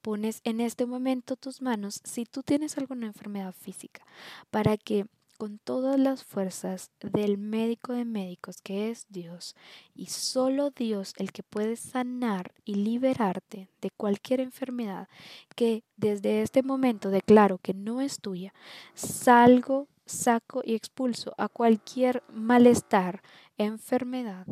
Pones 0.00 0.40
en 0.44 0.60
este 0.60 0.86
momento 0.86 1.36
tus 1.36 1.62
manos 1.62 2.00
si 2.04 2.24
tú 2.24 2.42
tienes 2.42 2.78
alguna 2.78 3.06
enfermedad 3.06 3.54
física 3.54 4.04
para 4.50 4.76
que 4.76 5.06
con 5.42 5.58
todas 5.58 5.98
las 5.98 6.22
fuerzas 6.22 6.92
del 7.00 7.36
médico 7.36 7.94
de 7.94 8.04
médicos 8.04 8.60
que 8.62 8.90
es 8.90 9.06
Dios 9.08 9.56
y 9.92 10.06
solo 10.06 10.70
Dios 10.70 11.14
el 11.16 11.32
que 11.32 11.42
puede 11.42 11.74
sanar 11.74 12.52
y 12.64 12.76
liberarte 12.76 13.68
de 13.80 13.90
cualquier 13.90 14.38
enfermedad 14.38 15.08
que 15.56 15.82
desde 15.96 16.42
este 16.42 16.62
momento 16.62 17.10
declaro 17.10 17.58
que 17.58 17.74
no 17.74 18.00
es 18.00 18.20
tuya, 18.20 18.54
salgo, 18.94 19.88
saco 20.06 20.62
y 20.64 20.76
expulso 20.76 21.34
a 21.38 21.48
cualquier 21.48 22.22
malestar, 22.32 23.20
enfermedad 23.58 24.46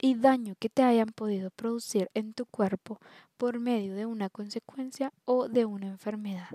y 0.00 0.14
daño 0.14 0.54
que 0.58 0.68
te 0.68 0.82
hayan 0.82 1.08
podido 1.08 1.50
producir 1.50 2.10
en 2.14 2.32
tu 2.32 2.46
cuerpo 2.46 2.98
por 3.36 3.60
medio 3.60 3.94
de 3.94 4.06
una 4.06 4.30
consecuencia 4.30 5.12
o 5.24 5.48
de 5.48 5.64
una 5.64 5.86
enfermedad. 5.86 6.48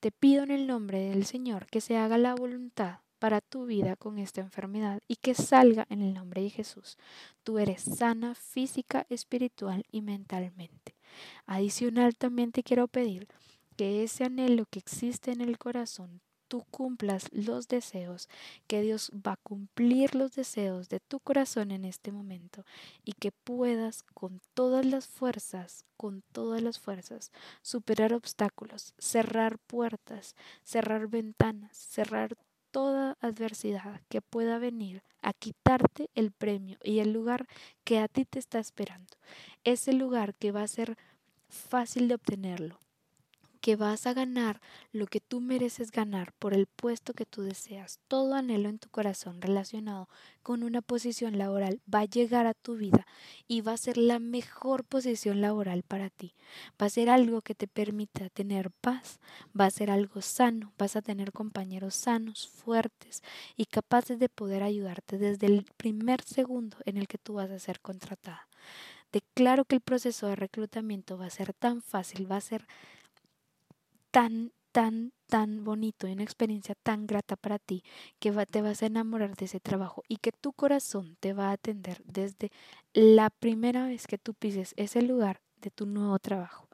Te 0.00 0.10
pido 0.10 0.42
en 0.42 0.50
el 0.50 0.66
nombre 0.66 1.00
del 1.08 1.24
Señor 1.24 1.66
que 1.66 1.80
se 1.80 1.96
haga 1.96 2.18
la 2.18 2.34
voluntad 2.34 3.00
para 3.18 3.40
tu 3.40 3.66
vida 3.66 3.96
con 3.96 4.18
esta 4.18 4.40
enfermedad 4.40 5.00
y 5.08 5.16
que 5.16 5.34
salga 5.34 5.86
en 5.90 6.02
el 6.02 6.14
nombre 6.14 6.42
de 6.42 6.50
Jesús. 6.50 6.98
Tú 7.42 7.58
eres 7.58 7.82
sana 7.82 8.34
física, 8.34 9.06
espiritual 9.08 9.84
y 9.90 10.02
mentalmente. 10.02 10.94
Adicional 11.46 12.16
también 12.16 12.52
te 12.52 12.62
quiero 12.62 12.88
pedir 12.88 13.28
que 13.76 14.02
ese 14.02 14.24
anhelo 14.24 14.66
que 14.70 14.78
existe 14.78 15.32
en 15.32 15.40
el 15.40 15.58
corazón 15.58 16.20
tú 16.48 16.64
cumplas 16.70 17.26
los 17.32 17.68
deseos, 17.68 18.28
que 18.66 18.80
Dios 18.80 19.12
va 19.14 19.32
a 19.32 19.36
cumplir 19.36 20.14
los 20.14 20.32
deseos 20.32 20.88
de 20.88 21.00
tu 21.00 21.20
corazón 21.20 21.70
en 21.70 21.84
este 21.84 22.10
momento 22.10 22.64
y 23.04 23.12
que 23.12 23.30
puedas 23.30 24.02
con 24.14 24.40
todas 24.54 24.84
las 24.84 25.06
fuerzas, 25.06 25.84
con 25.96 26.22
todas 26.32 26.62
las 26.62 26.78
fuerzas, 26.78 27.30
superar 27.62 28.12
obstáculos, 28.14 28.94
cerrar 28.98 29.58
puertas, 29.58 30.34
cerrar 30.64 31.08
ventanas, 31.08 31.76
cerrar 31.76 32.36
toda 32.70 33.16
adversidad 33.20 34.00
que 34.08 34.20
pueda 34.20 34.58
venir 34.58 35.02
a 35.22 35.32
quitarte 35.32 36.10
el 36.14 36.32
premio 36.32 36.78
y 36.82 37.00
el 37.00 37.12
lugar 37.12 37.46
que 37.84 37.98
a 37.98 38.08
ti 38.08 38.24
te 38.24 38.38
está 38.38 38.58
esperando. 38.58 39.16
Ese 39.64 39.92
lugar 39.92 40.34
que 40.34 40.52
va 40.52 40.62
a 40.62 40.68
ser 40.68 40.96
fácil 41.48 42.08
de 42.08 42.14
obtenerlo, 42.14 42.80
que 43.68 43.76
vas 43.76 44.06
a 44.06 44.14
ganar 44.14 44.62
lo 44.92 45.06
que 45.06 45.20
tú 45.20 45.42
mereces 45.42 45.90
ganar 45.90 46.32
por 46.38 46.54
el 46.54 46.66
puesto 46.66 47.12
que 47.12 47.26
tú 47.26 47.42
deseas. 47.42 48.00
Todo 48.08 48.34
anhelo 48.34 48.70
en 48.70 48.78
tu 48.78 48.88
corazón 48.88 49.42
relacionado 49.42 50.08
con 50.42 50.62
una 50.62 50.80
posición 50.80 51.36
laboral 51.36 51.82
va 51.94 51.98
a 51.98 52.04
llegar 52.06 52.46
a 52.46 52.54
tu 52.54 52.76
vida 52.76 53.06
y 53.46 53.60
va 53.60 53.74
a 53.74 53.76
ser 53.76 53.98
la 53.98 54.20
mejor 54.20 54.84
posición 54.84 55.42
laboral 55.42 55.82
para 55.82 56.08
ti. 56.08 56.34
Va 56.80 56.86
a 56.86 56.88
ser 56.88 57.10
algo 57.10 57.42
que 57.42 57.54
te 57.54 57.68
permita 57.68 58.30
tener 58.30 58.70
paz, 58.70 59.20
va 59.48 59.66
a 59.66 59.70
ser 59.70 59.90
algo 59.90 60.22
sano, 60.22 60.72
vas 60.78 60.96
a 60.96 61.02
tener 61.02 61.32
compañeros 61.32 61.94
sanos, 61.94 62.48
fuertes 62.48 63.22
y 63.54 63.66
capaces 63.66 64.18
de 64.18 64.30
poder 64.30 64.62
ayudarte 64.62 65.18
desde 65.18 65.46
el 65.46 65.66
primer 65.76 66.22
segundo 66.22 66.78
en 66.86 66.96
el 66.96 67.06
que 67.06 67.18
tú 67.18 67.34
vas 67.34 67.50
a 67.50 67.58
ser 67.58 67.80
contratada. 67.80 68.48
Declaro 69.12 69.66
que 69.66 69.74
el 69.74 69.82
proceso 69.82 70.26
de 70.26 70.36
reclutamiento 70.36 71.18
va 71.18 71.26
a 71.26 71.30
ser 71.30 71.52
tan 71.52 71.82
fácil, 71.82 72.30
va 72.30 72.36
a 72.36 72.42
ser 72.42 72.66
tan, 74.18 74.52
tan, 74.72 75.12
tan 75.28 75.62
bonito 75.62 76.08
y 76.08 76.12
una 76.12 76.24
experiencia 76.24 76.74
tan 76.82 77.06
grata 77.06 77.36
para 77.36 77.60
ti 77.60 77.84
que 78.18 78.32
te 78.46 78.62
vas 78.62 78.82
a 78.82 78.86
enamorar 78.86 79.36
de 79.36 79.44
ese 79.44 79.60
trabajo 79.60 80.02
y 80.08 80.16
que 80.16 80.32
tu 80.32 80.52
corazón 80.52 81.16
te 81.20 81.34
va 81.34 81.50
a 81.50 81.52
atender 81.52 82.02
desde 82.04 82.50
la 82.92 83.30
primera 83.30 83.86
vez 83.86 84.08
que 84.08 84.18
tú 84.18 84.34
pises 84.34 84.74
ese 84.76 85.02
lugar 85.02 85.40
de 85.60 85.70
tu 85.70 85.86
nuevo 85.86 86.18
trabajo. 86.18 86.66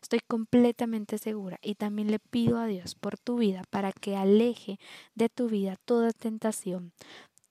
Estoy 0.00 0.20
completamente 0.20 1.18
segura 1.18 1.58
y 1.60 1.74
también 1.74 2.08
le 2.08 2.20
pido 2.20 2.56
a 2.56 2.66
Dios 2.66 2.94
por 2.94 3.18
tu 3.18 3.38
vida 3.38 3.64
para 3.70 3.90
que 3.92 4.14
aleje 4.14 4.78
de 5.16 5.28
tu 5.28 5.48
vida 5.48 5.74
toda 5.84 6.12
tentación, 6.12 6.92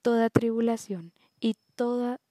toda 0.02 0.30
tribulación 0.30 1.12
y 1.42 1.56
toda 1.76 2.22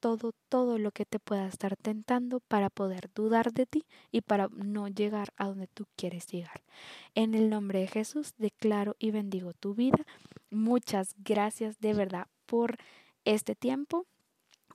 todo, 0.00 0.32
todo 0.48 0.78
lo 0.78 0.90
que 0.90 1.04
te 1.04 1.18
pueda 1.18 1.46
estar 1.46 1.76
tentando 1.76 2.40
para 2.40 2.70
poder 2.70 3.10
dudar 3.14 3.52
de 3.52 3.66
ti 3.66 3.84
y 4.10 4.20
para 4.20 4.48
no 4.48 4.88
llegar 4.88 5.32
a 5.36 5.46
donde 5.46 5.66
tú 5.66 5.86
quieres 5.96 6.26
llegar. 6.26 6.62
En 7.14 7.34
el 7.34 7.50
nombre 7.50 7.80
de 7.80 7.86
Jesús 7.88 8.34
declaro 8.38 8.96
y 8.98 9.10
bendigo 9.10 9.52
tu 9.52 9.74
vida. 9.74 9.98
Muchas 10.50 11.14
gracias 11.18 11.78
de 11.80 11.94
verdad 11.94 12.26
por 12.46 12.78
este 13.24 13.54
tiempo 13.54 14.06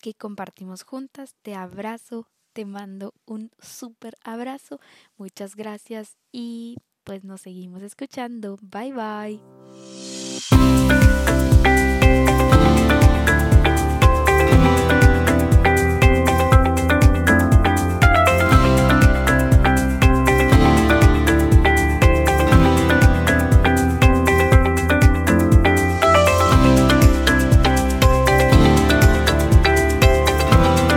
que 0.01 0.13
compartimos 0.13 0.83
juntas. 0.83 1.35
Te 1.41 1.55
abrazo, 1.55 2.27
te 2.53 2.65
mando 2.65 3.13
un 3.25 3.51
súper 3.59 4.15
abrazo. 4.23 4.79
Muchas 5.17 5.55
gracias 5.55 6.17
y 6.31 6.77
pues 7.03 7.23
nos 7.23 7.41
seguimos 7.41 7.81
escuchando. 7.81 8.57
Bye 8.61 8.93
bye. 8.93 9.39